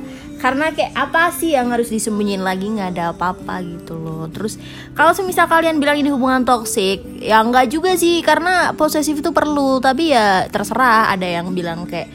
karena 0.47 0.71
kayak 0.71 0.95
apa 0.95 1.35
sih 1.35 1.59
yang 1.59 1.75
harus 1.75 1.91
disembunyiin 1.91 2.38
lagi? 2.38 2.71
Nggak 2.71 2.95
ada 2.95 3.11
apa-apa 3.11 3.67
gitu 3.67 3.99
loh. 3.99 4.31
Terus 4.31 4.62
kalau 4.95 5.11
semisal 5.11 5.50
kalian 5.50 5.83
bilang 5.83 5.99
ini 5.99 6.07
hubungan 6.15 6.47
toksik 6.47 7.03
ya 7.19 7.43
nggak 7.43 7.67
juga 7.67 7.99
sih. 7.99 8.23
Karena 8.23 8.71
posesif 8.71 9.19
itu 9.19 9.35
perlu. 9.35 9.83
Tapi 9.83 10.15
ya 10.15 10.47
terserah. 10.47 11.11
Ada 11.11 11.43
yang 11.43 11.50
bilang 11.50 11.83
kayak 11.91 12.07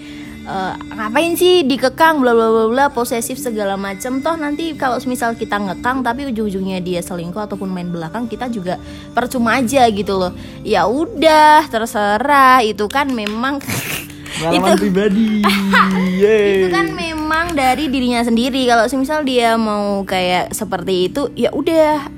"Eh, 0.48 0.74
ngapain 0.96 1.36
sih 1.36 1.68
dikekang? 1.68 2.24
Bla 2.24 2.32
bla 2.32 2.48
bla 2.48 2.66
bla. 2.72 2.86
Posesif 2.88 3.36
segala 3.36 3.76
macem. 3.76 4.24
Toh 4.24 4.40
nanti 4.40 4.80
kalau 4.80 4.96
semisal 5.04 5.36
kita 5.36 5.60
ngekang 5.60 6.00
tapi 6.00 6.32
ujung-ujungnya 6.32 6.80
dia 6.80 7.04
selingkuh 7.04 7.52
ataupun 7.52 7.68
main 7.68 7.92
belakang 7.92 8.32
kita 8.32 8.48
juga 8.48 8.80
percuma 9.12 9.60
aja 9.60 9.84
gitu 9.92 10.16
loh. 10.16 10.32
Ya 10.64 10.88
udah 10.88 11.68
terserah. 11.68 12.64
Itu 12.64 12.88
kan 12.88 13.12
memang 13.12 13.60
Pengalaman 14.42 14.74
pribadi. 14.82 15.46
Yeay. 16.22 16.66
itu 16.66 16.68
kan 16.74 16.88
memang 16.98 17.54
dari 17.54 17.86
dirinya 17.94 18.26
sendiri 18.26 18.66
kalau 18.66 18.90
semisal 18.90 19.22
dia 19.22 19.54
mau 19.54 20.02
kayak 20.02 20.50
seperti 20.54 21.14
itu 21.14 21.30
ya 21.38 21.54
udah 21.54 22.10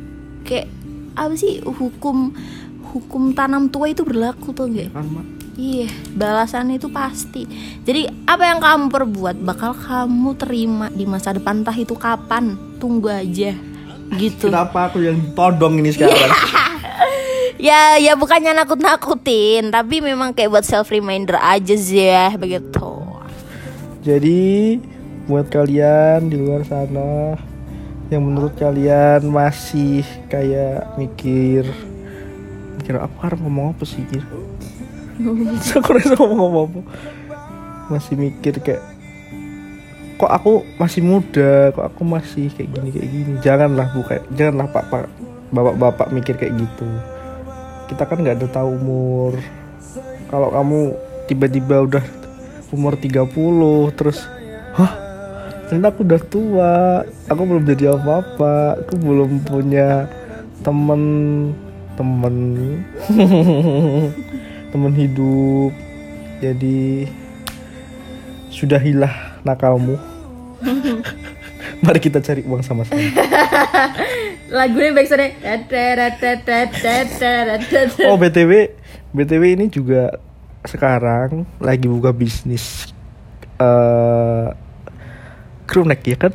kayak 0.47 0.71
apa 1.13 1.33
sih 1.35 1.59
hukum 1.61 2.31
hukum 2.93 3.33
tanam 3.33 3.67
tua 3.67 3.89
itu 3.89 4.05
berlaku 4.05 4.53
tuh 4.53 4.69
enggak 4.69 4.93
Karma. 4.93 5.21
iya 5.57 5.89
balasannya 6.13 6.77
itu 6.77 6.89
pasti 6.89 7.45
jadi 7.83 8.09
apa 8.29 8.43
yang 8.49 8.59
kamu 8.61 8.85
perbuat 8.89 9.35
bakal 9.41 9.73
kamu 9.73 10.29
terima 10.37 10.87
di 10.93 11.05
masa 11.09 11.33
depan 11.33 11.61
entah 11.61 11.75
itu 11.77 11.93
kapan 11.97 12.55
tunggu 12.77 13.09
aja 13.09 13.53
gitu 14.13 14.49
Kenapa 14.53 14.93
aku 14.93 15.01
yang 15.01 15.17
todong 15.33 15.81
ini 15.81 15.89
sekarang? 15.89 16.17
ya 17.63 17.95
ya 17.95 18.19
bukannya 18.19 18.51
nakut 18.51 18.83
nakutin 18.83 19.71
tapi 19.71 20.03
memang 20.03 20.35
kayak 20.35 20.51
buat 20.51 20.65
self 20.67 20.91
reminder 20.91 21.39
aja 21.39 21.75
sih 21.79 22.11
ya 22.11 22.35
begitu. 22.35 22.99
Jadi 24.03 24.83
buat 25.31 25.47
kalian 25.47 26.27
di 26.27 26.35
luar 26.35 26.67
sana 26.67 27.39
yang 28.11 28.27
menurut 28.27 28.51
kalian 28.59 29.23
masih 29.31 30.03
kayak 30.27 30.91
mikir 30.99 31.63
mikir 32.83 32.99
apa 32.99 33.15
harus 33.23 33.39
ngomong 33.39 33.71
apa 33.71 33.83
sih 33.87 34.03
kira? 34.11 34.27
aku 35.79 35.89
rasa 35.95 36.19
ngomong 36.19 36.67
apa. 36.67 36.81
Masih 37.95 38.19
mikir 38.19 38.59
kayak 38.59 38.83
kok 40.19 40.31
aku 40.35 40.67
masih 40.75 40.99
muda 40.99 41.71
kok 41.71 41.87
aku 41.95 42.03
masih 42.03 42.51
kayak 42.51 42.75
gini 42.75 42.89
kayak 42.91 43.07
gini. 43.07 43.33
Janganlah 43.39 43.87
bukan 43.95 44.19
janganlah 44.35 44.67
pak 44.67 44.83
pak 44.91 45.07
bapak 45.55 45.75
bapak 45.79 46.07
mikir 46.11 46.35
kayak 46.35 46.59
gitu 46.59 47.12
kita 47.87 48.03
kan 48.07 48.21
nggak 48.21 48.37
ada 48.39 48.47
tahu 48.49 48.69
umur. 48.77 49.33
Kalau 50.31 50.49
kamu 50.49 50.79
tiba-tiba 51.29 51.85
udah 51.85 52.03
umur 52.73 52.97
30 52.97 53.29
terus 53.93 54.25
hah? 54.73 54.93
Ternyata 55.69 55.89
aku 55.93 56.01
udah 56.05 56.21
tua. 56.25 56.75
Aku 57.29 57.41
belum 57.45 57.63
jadi 57.65 57.95
apa-apa. 57.95 58.83
Aku 58.85 58.93
belum 58.99 59.45
punya 59.45 60.09
temen 60.61 61.01
temen 61.93 62.35
temen 64.71 64.93
hidup. 64.97 65.71
Jadi 66.41 67.07
sudahilah 68.53 69.41
nakalmu. 69.45 69.97
Mari 71.83 71.99
kita 71.99 72.23
cari 72.23 72.47
uang 72.47 72.63
sama-sama 72.63 72.95
lagunya 74.53 74.93
backsoundnya 74.93 75.33
oh 78.05 78.17
btw 78.21 78.51
btw 79.09 79.43
ini 79.57 79.65
juga 79.67 80.13
sekarang 80.63 81.43
lagi 81.57 81.89
buka 81.89 82.13
bisnis 82.13 82.93
eh 83.57 84.47
crew 85.65 85.83
neck 85.83 86.05
ya 86.05 86.17
kan 86.21 86.33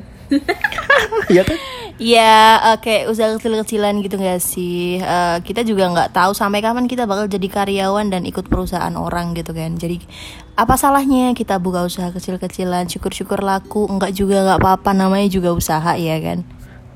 Iya 1.32 1.40
kan 1.44 1.56
Ya 1.98 2.60
kayak 2.84 3.08
usaha 3.10 3.32
kecil-kecilan 3.40 4.04
gitu 4.04 4.20
gak 4.20 4.44
sih 4.44 5.00
Eh, 5.00 5.36
Kita 5.40 5.64
juga 5.64 5.88
nggak 5.88 6.12
tahu 6.12 6.36
sampai 6.36 6.60
kapan 6.60 6.84
kita 6.84 7.08
bakal 7.08 7.26
jadi 7.32 7.48
karyawan 7.48 8.12
dan 8.12 8.28
ikut 8.28 8.44
perusahaan 8.46 8.92
orang 8.92 9.32
gitu 9.32 9.56
kan 9.56 9.74
Jadi 9.80 10.04
apa 10.52 10.76
salahnya 10.76 11.32
kita 11.32 11.56
buka 11.56 11.88
usaha 11.88 12.12
kecil-kecilan 12.12 12.92
Syukur-syukur 12.92 13.40
laku 13.40 13.88
Enggak 13.88 14.12
juga 14.12 14.44
nggak 14.44 14.60
apa-apa 14.60 14.92
namanya 14.92 15.32
juga 15.32 15.56
usaha 15.56 15.96
ya 15.96 16.20
kan 16.20 16.44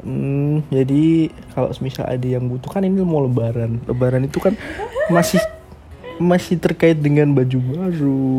Hmm, 0.03 0.67
jadi 0.67 1.31
kalau 1.55 1.71
misal 1.79 2.11
ada 2.11 2.27
yang 2.27 2.51
butuh 2.51 2.75
kan 2.75 2.83
ini 2.83 2.99
mau 3.07 3.23
lebaran. 3.23 3.79
Lebaran 3.87 4.27
itu 4.27 4.43
kan 4.43 4.59
masih 5.07 5.39
masih 6.19 6.59
terkait 6.59 6.99
dengan 6.99 7.31
baju 7.31 7.59
baru. 7.63 8.35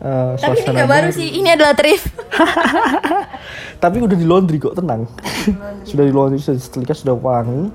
eh, 0.00 0.32
Tapi 0.36 0.58
ini 0.60 0.68
nggak 0.76 0.90
baru 0.90 1.08
sih, 1.12 1.28
ini 1.40 1.48
adalah 1.48 1.72
thrift. 1.72 2.12
Tapi 3.82 3.96
udah 4.04 4.16
di 4.16 4.26
laundry 4.28 4.60
kok, 4.60 4.76
tenang. 4.76 5.08
sudah 5.88 6.04
di 6.04 6.12
laundry, 6.12 6.40
sudah 6.40 6.60
setelika, 6.60 6.92
sudah 6.92 7.16
wangi. 7.16 7.72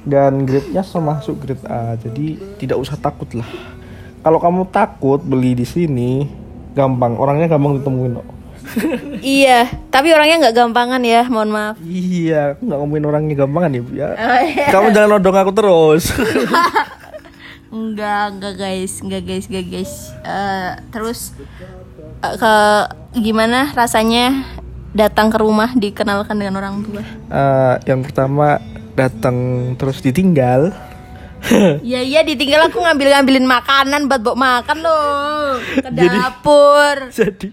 Dan 0.00 0.48
grade-nya 0.48 0.80
termasuk 0.80 1.40
grade 1.40 1.64
A. 1.68 1.96
Jadi 1.96 2.56
tidak 2.56 2.80
usah 2.80 2.96
takut 2.96 3.28
lah. 3.36 3.48
Kalau 4.20 4.36
kamu 4.40 4.68
takut 4.68 5.20
beli 5.20 5.56
di 5.56 5.64
sini, 5.64 6.24
gampang. 6.72 7.16
Orangnya 7.16 7.48
gampang 7.48 7.80
ditemuin 7.80 8.20
kok. 8.20 8.28
Iya, 9.20 9.68
tapi 9.90 10.12
orangnya 10.14 10.48
nggak 10.48 10.56
gampangan 10.56 11.02
ya, 11.02 11.22
mohon 11.26 11.50
maaf. 11.50 11.76
Iya, 11.82 12.54
aku 12.56 12.60
nggak 12.66 12.78
ngomongin 12.78 13.04
orangnya 13.06 13.34
gampangan 13.42 13.70
ya, 13.70 13.80
Bu, 13.82 13.90
ya. 13.94 14.08
Oh, 14.14 14.40
iya. 14.42 14.66
Kamu 14.70 14.86
jangan 14.94 15.08
nodong 15.16 15.36
aku 15.36 15.52
terus. 15.52 16.04
Enggak, 17.70 18.34
enggak 18.34 18.54
guys, 18.58 18.98
enggak 18.98 19.22
guys, 19.22 19.46
enggak 19.46 19.66
guys. 19.70 19.92
Eh, 20.26 20.70
terus 20.90 21.20
eh, 22.18 22.34
ke 22.34 22.54
gimana 23.14 23.70
rasanya 23.70 24.42
datang 24.90 25.30
ke 25.30 25.38
rumah 25.38 25.70
dikenalkan 25.78 26.34
dengan 26.34 26.58
orang 26.58 26.82
tua? 26.82 26.98
Eh, 27.30 27.74
yang 27.86 28.02
pertama 28.02 28.58
datang 28.98 29.36
terus 29.78 30.02
ditinggal. 30.02 30.74
Ya 31.80 32.04
iya 32.04 32.20
ditinggal 32.20 32.68
aku 32.68 32.84
ngambil-ngambilin 32.84 33.48
makanan 33.48 34.12
buat 34.12 34.20
bawa 34.20 34.60
makan 34.60 34.84
loh 34.84 35.56
ke 35.72 35.88
Jadi- 35.88 36.12
dapur. 36.12 36.96
jadi 37.16 37.48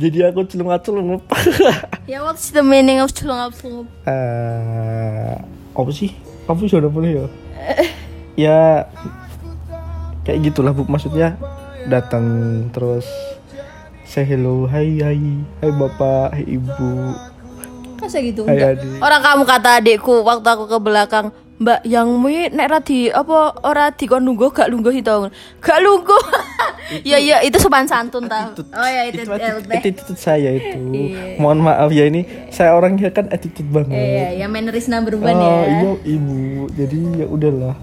jadi 0.00 0.32
aku 0.32 0.48
celung-celung 0.48 1.20
ya 2.10 2.24
what's 2.24 2.48
the 2.50 2.64
meaning 2.64 2.98
of 2.98 3.12
celung-celung? 3.12 3.84
eh 4.08 5.36
apa 5.72 5.90
sih? 5.92 6.12
Kamu 6.44 6.68
sudah 6.68 6.90
boleh 6.92 7.10
ya? 7.16 7.26
ya 8.48 8.60
kayak 10.24 10.52
gitulah 10.52 10.72
bu 10.72 10.84
maksudnya 10.88 11.36
datang 11.88 12.24
terus 12.72 13.04
say 14.06 14.24
hello 14.24 14.68
hai 14.68 15.00
hai 15.02 15.20
hai 15.60 15.70
bapak 15.72 16.36
hai 16.36 16.46
ibu 16.46 17.16
Masa 18.02 18.18
gitu 18.18 18.42
Hai, 18.50 18.58
adik. 18.58 18.98
Orang 18.98 19.22
kamu 19.22 19.42
kata 19.46 19.78
adikku 19.78 20.26
waktu 20.26 20.42
aku 20.42 20.66
ke 20.66 20.78
belakang, 20.82 21.30
Mbak, 21.62 21.80
yang 21.86 22.10
mi 22.18 22.50
nek 22.50 22.66
ra 22.66 22.78
di 22.82 23.06
apa 23.06 23.54
ora 23.62 23.94
dikon 23.94 24.26
lungguh 24.26 24.50
gak 24.50 24.66
lungguh 24.66 24.90
itu. 24.92 25.30
Gak 25.62 25.78
lungguh. 25.78 26.22
ya 27.06 27.16
ya 27.16 27.38
itu 27.40 27.56
sopan 27.56 27.86
santun 27.86 28.26
tau. 28.26 28.50
Oh 28.74 28.82
ya 28.84 29.06
itu, 29.06 29.22
itu, 29.22 29.30
itu, 29.30 29.70
attitude 29.70 30.18
saya 30.18 30.50
itu 30.52 30.76
Iya. 30.92 31.38
mohon 31.40 31.62
maaf 31.62 31.88
ya 31.88 32.04
ini 32.04 32.26
saya 32.52 32.76
orangnya 32.76 33.08
kan 33.08 33.30
attitude 33.32 33.64
banget 33.70 33.96
Iya, 33.96 34.44
ya 34.44 34.46
manneris 34.50 34.90
number 34.92 35.16
one 35.16 35.32
oh, 35.32 35.40
ya. 35.40 35.72
iya 35.72 35.92
ibu 36.04 36.36
jadi 36.74 36.98
ya 37.24 37.26
udahlah 37.30 37.74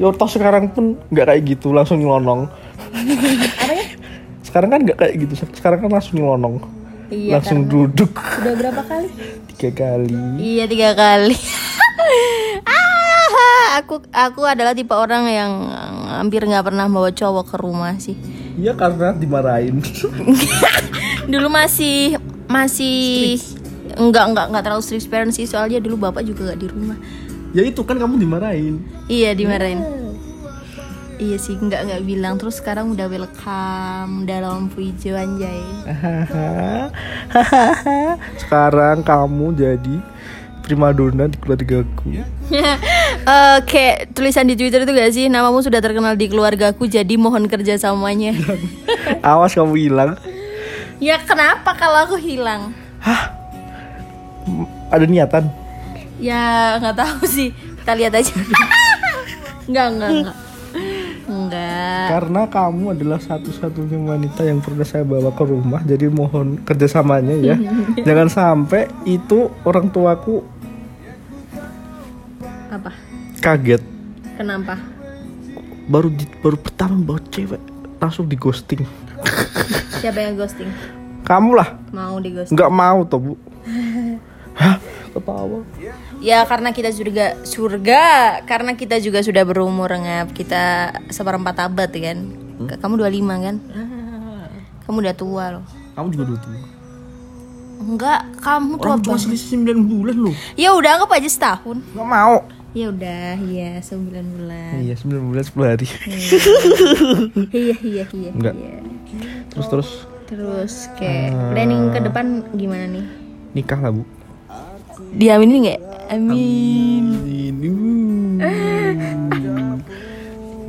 ya 0.00 0.08
toh 0.16 0.30
sekarang 0.30 0.72
pun 0.72 0.96
nggak 1.12 1.26
kayak 1.28 1.42
gitu 1.52 1.74
langsung 1.76 2.00
nyelonong 2.00 2.48
sekarang 4.46 4.72
kan 4.72 4.80
nggak 4.88 4.98
kayak 4.98 5.14
gitu 5.20 5.34
sekarang 5.58 5.78
kan 5.84 5.90
langsung 5.92 6.16
nyelonong 6.16 6.56
Iya, 7.10 7.42
langsung 7.42 7.66
duduk 7.66 8.14
Sudah 8.14 8.54
berapa 8.54 8.82
kali? 8.86 9.10
tiga 9.58 9.70
kali 9.74 10.14
Iya 10.38 10.64
tiga 10.70 10.90
kali. 10.94 11.34
Aku 13.80 13.94
aku 14.10 14.40
adalah 14.44 14.72
tipe 14.72 14.92
orang 14.92 15.24
yang 15.26 15.52
hampir 16.10 16.44
nggak 16.44 16.66
pernah 16.66 16.86
bawa 16.86 17.10
cowok 17.10 17.44
ke 17.50 17.56
rumah 17.56 17.94
sih. 17.96 18.14
iya 18.54 18.74
karena 18.74 19.14
dimarahin 19.14 19.80
Dulu 21.32 21.48
masih 21.48 22.18
masih 22.46 23.38
enggak 23.94 24.24
enggak 24.32 24.46
enggak 24.50 24.62
terlalu 24.66 24.82
strict 24.82 25.08
parents 25.08 25.38
sih 25.38 25.46
soalnya 25.46 25.78
dulu 25.78 26.10
bapak 26.10 26.22
juga 26.22 26.50
nggak 26.50 26.60
di 26.60 26.68
rumah. 26.68 26.98
ya 27.50 27.62
itu 27.62 27.80
kan 27.82 27.96
kamu 27.96 28.18
dimarahin 28.18 28.82
Iya 29.06 29.34
dimarahin. 29.34 29.80
Iya 31.20 31.36
sih 31.36 31.52
nggak 31.52 31.84
nggak 31.84 32.02
bilang 32.08 32.40
terus 32.40 32.58
sekarang 32.58 32.96
udah 32.96 33.04
welcome 33.04 34.24
udah 34.24 34.38
lampu 34.40 34.88
hijau 34.88 35.14
anjay. 35.14 35.60
sekarang 38.40 39.04
kamu 39.04 39.52
jadi 39.52 39.96
primadona 40.62 41.26
di 41.26 41.36
keluargaku 41.36 42.08
Eh, 43.30 43.58
kayak 43.62 44.10
tulisan 44.10 44.42
di 44.42 44.58
Twitter 44.58 44.82
itu 44.82 44.90
gak 44.90 45.12
sih 45.14 45.30
namamu 45.30 45.62
sudah 45.62 45.78
terkenal 45.78 46.18
di 46.18 46.26
keluargaku 46.26 46.90
jadi 46.90 47.14
mohon 47.14 47.46
kerjasamanya. 47.46 48.34
awas 49.22 49.54
kamu 49.54 49.74
hilang 49.78 50.10
ya 50.98 51.14
kenapa 51.22 51.78
kalau 51.78 52.10
aku 52.10 52.16
hilang? 52.18 52.74
ada 54.90 55.06
niatan 55.06 55.46
Ya 56.20 56.76
nggak 56.76 57.00
tahu 57.00 57.24
sih. 57.24 57.48
Kita 57.80 57.96
lihat 57.96 58.12
aja. 58.12 58.28
Enggak 59.70 59.86
enggak 59.88 60.10
enggak. 60.12 60.36
Enggak. 61.24 62.06
Karena 62.12 62.42
kamu 62.44 62.84
adalah 62.92 63.20
satu-satunya 63.24 63.96
wanita 64.04 64.44
yang 64.44 64.60
pernah 64.60 64.84
saya 64.84 65.00
bawa 65.08 65.32
ke 65.32 65.40
rumah, 65.48 65.80
jadi 65.80 66.12
mohon 66.12 66.60
kerjasamanya 66.60 67.40
ya. 67.40 67.56
Jangan 68.06 68.28
sampai 68.28 68.84
itu 69.08 69.48
orang 69.64 69.88
tuaku 69.88 70.44
Apa? 72.68 72.92
Kaget. 73.40 73.82
Kenapa? 74.36 74.76
Baru 75.86 76.08
di- 76.08 76.28
baru 76.38 76.56
pertama 76.56 76.94
bawa 76.96 77.20
cewek 77.26 77.58
langsung 77.96 78.24
di 78.24 78.36
ghosting. 78.36 78.84
Siapa 79.98 80.16
yang 80.18 80.36
ghosting? 80.36 80.70
Kamu 81.20 81.50
lah, 81.52 81.76
Mau 81.90 82.16
di 82.18 82.30
ghosting? 82.30 82.54
nggak 82.54 82.70
mau 82.70 83.04
toh 83.04 83.18
bu. 83.18 83.32
Hah? 84.60 84.76
Ketawa. 85.10 85.66
Ya 86.20 86.44
karena 86.44 86.70
kita 86.70 86.88
juga 86.90 87.34
surga, 87.42 88.02
karena 88.44 88.72
kita 88.72 88.96
juga 88.96 89.18
sudah 89.20 89.42
berumur 89.42 89.90
ngap. 89.90 90.30
Kita 90.30 90.62
seperempat 91.08 91.56
abad 91.60 91.90
kan. 91.90 92.18
Kamu 92.70 92.94
25 92.96 93.10
kan? 93.40 93.56
Kamu 94.86 94.96
udah 95.00 95.14
tua 95.14 95.44
loh. 95.50 95.64
Kamu 95.92 96.06
juga 96.08 96.24
dulu 96.26 96.38
tua. 96.38 96.60
Enggak, 97.80 98.20
kamu 98.38 98.76
tua 98.76 98.86
Orang 98.92 99.00
banget. 99.02 99.24
selisih 99.24 99.56
9 99.56 99.88
bulan 99.88 100.16
loh. 100.20 100.36
Ya 100.52 100.70
udah 100.70 100.90
anggap 100.94 101.10
aja 101.10 101.26
setahun. 101.26 101.80
Nggak 101.90 102.06
mau. 102.06 102.36
Ya 102.70 102.86
udah, 102.86 103.34
iya 103.42 103.82
9 103.82 104.06
bulan. 104.08 104.78
Iya 104.78 104.94
9 104.94 105.10
bulan 105.26 105.42
10 105.42 105.58
hari. 105.66 105.86
Iya 107.50 107.74
iya 107.82 108.04
iya. 108.06 108.30
Enggak. 108.30 108.54
iya. 108.54 108.78
Terus 109.50 109.66
terus 109.68 109.90
Terus 110.24 110.74
kayak 110.94 111.34
planning 111.50 111.90
ke 111.90 111.98
depan 112.00 112.26
gimana 112.54 112.86
nih? 112.86 113.02
nikah 113.50 113.74
lah 113.76 113.90
bu. 113.90 114.06
Diaminin 115.10 115.66
nggak? 115.66 115.80
Amin. 116.08 117.04
Ini. 117.26 117.70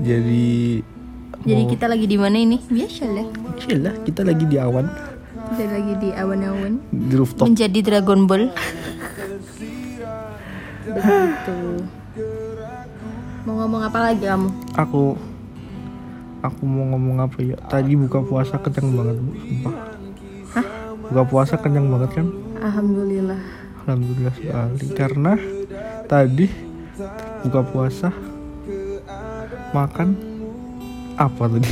Jadi 0.01 0.81
Jadi 1.41 1.63
kita 1.69 1.85
lagi 1.85 2.05
di 2.05 2.17
mana 2.17 2.33
ini? 2.35 2.57
Biasa 2.59 3.05
lah. 3.05 3.25
Yalah, 3.63 3.95
kita 4.01 4.21
lagi 4.21 4.45
di 4.45 4.57
awan 4.57 4.89
Kita 5.51 5.63
lagi 5.67 5.93
di 5.99 6.09
awan-awan 6.09 6.81
di 6.89 7.13
rooftop. 7.13 7.45
menjadi 7.45 7.79
Dragon 7.83 8.25
Ball. 8.25 8.49
Begitu. 10.91 11.57
Mau 13.41 13.53
ngomong 13.57 13.81
apa 13.81 13.99
lagi 14.11 14.21
kamu? 14.27 14.49
Aku 14.77 15.17
aku 16.45 16.61
mau 16.65 16.85
ngomong 16.93 17.17
apa 17.25 17.37
ya? 17.41 17.57
Tadi 17.69 17.97
buka 17.97 18.21
puasa 18.21 18.61
kencang 18.61 18.93
banget, 18.93 19.17
Bu, 19.17 19.31
sumpah. 19.33 19.75
Hah? 20.53 20.65
Buka 21.09 21.23
puasa 21.25 21.55
kencang 21.57 21.87
banget 21.89 22.09
kan? 22.21 22.27
Alhamdulillah. 22.61 23.41
Alhamdulillah 23.81 24.33
sekali 24.37 24.87
karena 24.93 25.33
tadi 26.05 26.45
buka 27.41 27.61
puasa 27.65 28.13
makan 29.73 30.13
apa 31.17 31.43
tadi? 31.49 31.71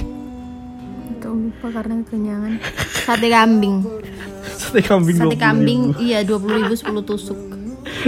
Itu 1.14 1.30
lupa 1.30 1.68
karena 1.70 2.02
kenyangan. 2.08 2.54
Sate 3.06 3.28
kambing. 3.30 3.86
Sate 4.58 4.82
kambing. 4.82 5.18
Sate 5.18 5.38
20.000. 5.38 5.46
kambing 5.46 5.82
iya 6.02 6.26
20.000 6.26 6.74
10 6.90 7.10
tusuk. 7.10 7.59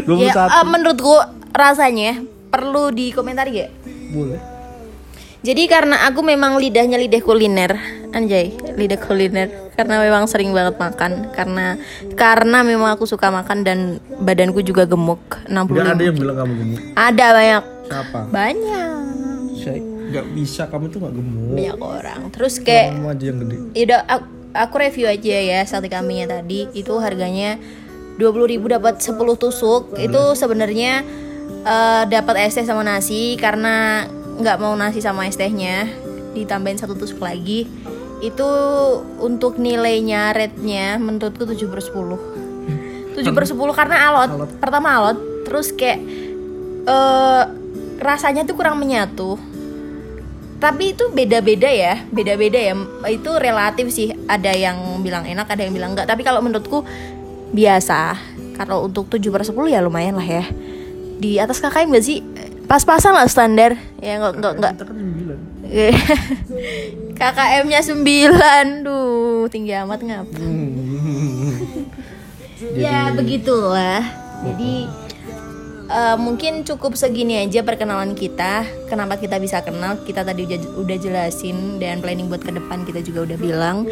21. 0.01 0.21
Ya, 0.21 0.33
eh, 0.47 0.65
menurutku 0.65 1.15
rasanya 1.51 2.21
perlu 2.47 2.89
dikomentari 2.89 3.51
ya. 3.53 3.67
Boleh. 4.11 4.39
Jadi 5.41 5.65
karena 5.65 6.05
aku 6.05 6.21
memang 6.21 6.61
lidahnya 6.61 7.01
lidah 7.01 7.17
kuliner, 7.17 7.73
anjay, 8.13 8.53
lidah 8.77 9.01
kuliner. 9.01 9.49
Karena 9.73 9.97
memang 9.97 10.29
sering 10.29 10.53
banget 10.53 10.77
makan, 10.77 11.33
karena 11.33 11.81
karena 12.13 12.61
memang 12.61 12.93
aku 12.93 13.09
suka 13.09 13.33
makan 13.33 13.65
dan 13.65 13.79
badanku 14.21 14.61
juga 14.61 14.85
gemuk 14.85 15.17
60 15.49 15.81
Gak 15.81 15.97
ada 15.97 16.03
yang 16.05 16.13
bilang 16.13 16.37
kamu 16.37 16.53
gemuk. 16.53 16.79
Ada 16.93 17.25
banyak, 17.33 17.63
Siapa? 17.89 18.19
banyak, 18.29 18.89
Saya 19.57 19.79
nggak 19.81 20.25
bisa 20.35 20.61
kamu 20.69 20.85
tuh 20.87 20.99
nggak 21.01 21.15
gemuk. 21.15 21.53
banyak 21.57 21.77
orang. 21.79 22.21
Terus 22.29 22.53
kayak 22.61 22.87
Kamu 22.93 23.07
aja 23.09 23.23
yang 23.25 23.37
gede. 23.41 23.55
Yaudah 23.73 23.99
aku, 24.05 24.25
aku 24.53 24.75
review 24.77 25.07
aja 25.09 25.37
ya 25.41 25.59
sate 25.65 25.87
kambingnya 25.87 26.27
tadi 26.29 26.69
itu 26.71 26.93
harganya 27.01 27.57
20.000 28.21 28.75
dapat 28.77 29.01
10 29.01 29.17
tusuk 29.41 29.97
itu 29.97 30.21
sebenarnya 30.37 31.01
eh, 31.65 32.03
dapat 32.05 32.45
es 32.45 32.53
teh 32.53 32.65
sama 32.69 32.85
nasi 32.85 33.33
karena 33.41 34.05
nggak 34.37 34.57
mau 34.61 34.77
nasi 34.77 35.01
sama 35.01 35.25
es 35.25 35.35
tehnya 35.35 35.89
ditambahin 36.37 36.77
satu 36.77 36.93
tusuk 36.93 37.19
lagi 37.19 37.65
itu 38.21 38.49
untuk 39.17 39.57
nilainya 39.57 40.29
rate-nya 40.37 41.01
menurutku 41.01 41.49
7 41.49 41.57
per 41.65 41.81
10 41.81 42.41
7 43.15 43.35
per 43.35 43.45
10 43.45 43.59
karena 43.75 43.95
alot. 44.11 44.29
Alot. 44.31 44.51
Pertama 44.57 44.87
alot, 44.95 45.17
terus 45.43 45.75
kayak 45.75 45.99
eh 46.87 47.43
rasanya 48.01 48.47
tuh 48.47 48.55
kurang 48.57 48.79
menyatu. 48.79 49.37
Tapi 50.61 50.93
itu 50.93 51.09
beda-beda 51.09 51.65
ya, 51.69 52.05
beda-beda 52.13 52.59
ya. 52.61 52.73
Itu 53.09 53.33
relatif 53.41 53.89
sih. 53.89 54.13
Ada 54.29 54.53
yang 54.53 55.01
bilang 55.01 55.25
enak, 55.25 55.49
ada 55.49 55.65
yang 55.65 55.73
bilang 55.73 55.97
enggak. 55.97 56.05
Tapi 56.05 56.21
kalau 56.21 56.41
menurutku 56.45 56.85
biasa. 57.51 58.17
Kalau 58.55 58.87
untuk 58.87 59.07
7 59.07 59.31
per 59.31 59.43
10 59.43 59.55
ya 59.71 59.79
lumayan 59.83 60.15
lah 60.17 60.27
ya. 60.27 60.43
Di 61.21 61.37
atas 61.37 61.61
KKM 61.61 61.93
gak 61.93 62.05
sih? 62.05 62.19
Pas-pasan 62.65 63.13
lah 63.13 63.27
standar. 63.27 63.75
Ya. 64.01 64.17
Kita 64.17 64.83
kan 64.87 64.95
9 64.97 65.61
KKM-nya 67.21 67.79
9 67.85 68.83
Duh, 68.83 69.45
tinggi 69.47 69.71
amat 69.77 70.01
ngap 70.01 70.27
Ya, 72.73 73.13
begitulah 73.13 74.01
Jadi 74.41 74.89
eh, 75.85 76.17
Mungkin 76.17 76.65
cukup 76.65 76.97
segini 76.97 77.39
aja 77.39 77.61
perkenalan 77.61 78.17
kita 78.17 78.65
Kenapa 78.89 79.21
kita 79.21 79.37
bisa 79.37 79.61
kenal 79.61 80.01
Kita 80.01 80.25
tadi 80.25 80.49
udah, 80.49 80.59
udah 80.81 80.97
jelasin 80.97 81.77
Dan 81.77 82.01
planning 82.01 82.27
buat 82.27 82.41
ke 82.41 82.51
depan 82.51 82.83
kita 82.89 83.05
juga 83.05 83.31
udah 83.31 83.37
bilang 83.37 83.85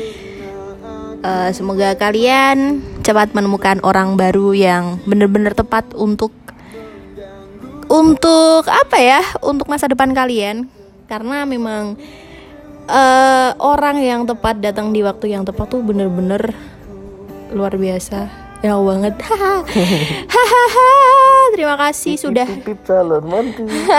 Eh, 1.20 1.52
Semoga 1.52 2.00
kalian 2.00 2.80
cepat 3.04 3.36
menemukan 3.36 3.84
orang 3.84 4.16
baru 4.16 4.56
yang 4.56 5.04
bener-bener 5.04 5.52
tepat 5.52 5.84
untuk 5.92 6.32
untuk 7.90 8.64
apa 8.70 8.98
ya 9.02 9.20
untuk 9.44 9.68
masa 9.68 9.92
depan 9.92 10.16
kalian. 10.16 10.72
Karena 11.12 11.44
memang 11.44 12.00
eh, 12.88 13.52
orang 13.60 14.00
yang 14.00 14.24
tepat 14.24 14.64
datang 14.64 14.96
di 14.96 15.04
waktu 15.04 15.36
yang 15.36 15.44
tepat 15.44 15.68
tuh 15.68 15.84
bener-bener 15.84 16.56
luar 17.52 17.76
biasa 17.76 18.49
enak 18.60 18.82
banget. 18.84 19.14
Hahaha. 20.34 20.90
Terima 21.50 21.76
kasih 21.76 22.16
sudah 22.16 22.48
calon 22.88 23.52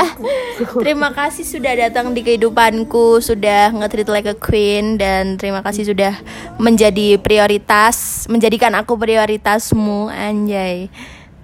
terima 0.82 1.10
kasih 1.12 1.44
sudah 1.44 1.76
datang 1.76 2.16
di 2.16 2.24
kehidupanku 2.24 3.20
sudah 3.20 3.74
nge-treat 3.74 4.08
like 4.08 4.30
a 4.30 4.36
queen 4.38 4.96
dan 4.96 5.36
terima 5.36 5.60
kasih 5.60 5.84
sudah 5.92 6.14
menjadi 6.56 7.20
prioritas 7.20 8.24
menjadikan 8.32 8.72
aku 8.78 8.96
prioritasmu 8.96 10.08
anjay. 10.08 10.88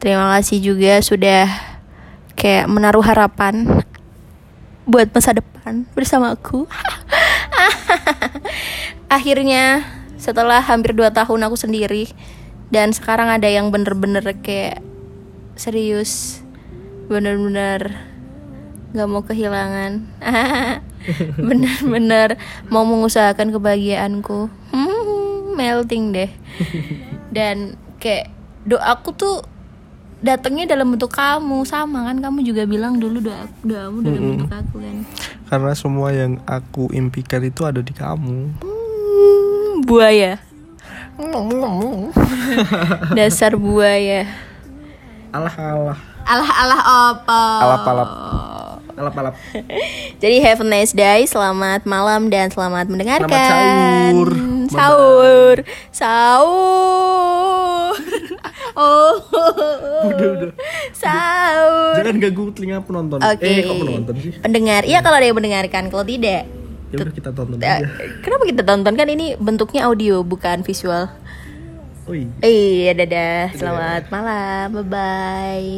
Terima 0.01 0.39
kasih 0.39 0.63
juga 0.63 1.05
sudah 1.05 1.49
kayak 2.33 2.71
menaruh 2.71 3.05
harapan 3.05 3.85
buat 4.87 5.11
masa 5.11 5.37
depan 5.37 5.85
bersama 5.93 6.33
aku. 6.33 6.65
Akhirnya 9.17 9.85
setelah 10.17 10.63
hampir 10.65 10.97
2 10.97 11.13
tahun 11.13 11.41
aku 11.51 11.57
sendiri 11.61 12.09
dan 12.71 12.91
sekarang 12.91 13.31
ada 13.31 13.47
yang 13.47 13.71
bener-bener 13.71 14.23
kayak 14.43 14.83
serius 15.55 16.43
bener-bener 17.07 17.95
nggak 18.91 19.09
mau 19.11 19.23
kehilangan. 19.23 20.09
Bener-bener 21.49 22.41
mau 22.67 22.83
mengusahakan 22.83 23.55
kebahagiaanku. 23.55 24.51
Hmm, 24.73 25.55
melting 25.55 26.17
deh. 26.17 26.31
Dan 27.37 27.77
kayak 28.03 28.33
doaku 28.67 29.15
tuh 29.15 29.37
datangnya 30.25 30.75
dalam 30.75 30.91
bentuk 30.97 31.13
kamu. 31.13 31.63
Sama 31.69 32.09
kan 32.11 32.19
kamu 32.19 32.43
juga 32.43 32.65
bilang 32.65 32.99
dulu 32.99 33.21
doa 33.21 33.47
doamu 33.63 34.01
dalam 34.03 34.23
bentuk 34.35 34.51
aku 34.51 34.77
kan. 34.81 34.97
Karena 35.47 35.73
semua 35.77 36.09
yang 36.11 36.41
aku 36.49 36.91
impikan 36.91 37.45
itu 37.45 37.63
ada 37.63 37.85
di 37.85 37.93
kamu. 37.93 38.59
Hmm, 38.65 39.85
buaya 39.85 40.41
dasar 43.17 43.57
buaya. 43.57 44.29
Alah 45.33 45.57
alah. 45.57 45.99
Alah 46.27 46.51
alah 46.61 46.81
apa 47.13 47.41
Alap 47.65 47.85
alap. 47.89 48.11
Alap 48.97 49.15
alap. 49.17 49.35
Jadi 50.23 50.37
have 50.45 50.61
a 50.61 50.69
nice 50.69 50.93
day 50.93 51.25
selamat 51.25 51.89
malam 51.89 52.29
dan 52.29 52.53
selamat 52.53 52.93
mendengarkan. 52.93 53.33
Sahur. 53.33 54.31
sahur. 54.69 55.57
Sahur. 55.93 57.97
Oh. 58.77 59.17
Udah 60.13 60.29
udah. 60.37 60.51
Sahur. 60.93 61.97
Jangan 61.97 62.21
ganggu 62.21 62.53
telinga 62.53 62.85
penonton. 62.85 63.25
Oke. 63.25 63.49
Eh 63.49 63.65
kok 63.65 63.77
penonton 63.81 64.15
sih? 64.21 64.37
Pendengar. 64.37 64.85
Iya 64.85 65.01
kalau 65.01 65.17
ada 65.17 65.25
yang 65.25 65.39
mendengarkan. 65.41 65.89
Kalau 65.89 66.05
tidak 66.05 66.45
Ya 66.95 67.03
udah 67.03 67.15
kita 67.15 67.31
tonton 67.35 67.59
aja 67.59 67.83
kenapa 68.23 68.43
kita 68.47 68.63
tonton 68.63 68.95
kan 68.95 69.09
ini 69.11 69.35
bentuknya 69.35 69.91
audio 69.91 70.23
bukan 70.23 70.63
visual. 70.63 71.11
Oh 72.07 72.15
iya 72.15 72.31
Iya 72.47 72.93
dadah, 73.03 73.43
selamat 73.59 74.03
malam, 74.15 74.67
bye 74.71 74.87
bye. 74.87 75.71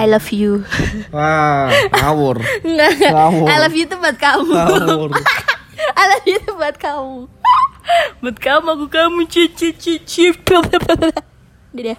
I 0.00 0.06
love 0.08 0.26
you. 0.32 0.64
Wah 1.12 1.68
ngawur. 1.92 2.40
Ngawur. 2.64 3.46
I 3.46 3.56
love 3.60 3.76
you 3.76 3.84
tuh 3.84 4.00
buat 4.00 4.16
kamu. 4.16 4.56
Ngawur 4.56 5.10
I 6.00 6.04
love 6.16 6.26
you 6.26 6.40
tuh 6.42 6.56
buat 6.56 6.76
kamu. 6.80 7.28
buat 8.24 8.36
kamu 8.40 8.68
aku 8.72 8.86
kamu 8.88 9.20
cici 9.28 9.76
cici. 9.76 10.32
Dadah. 11.76 11.98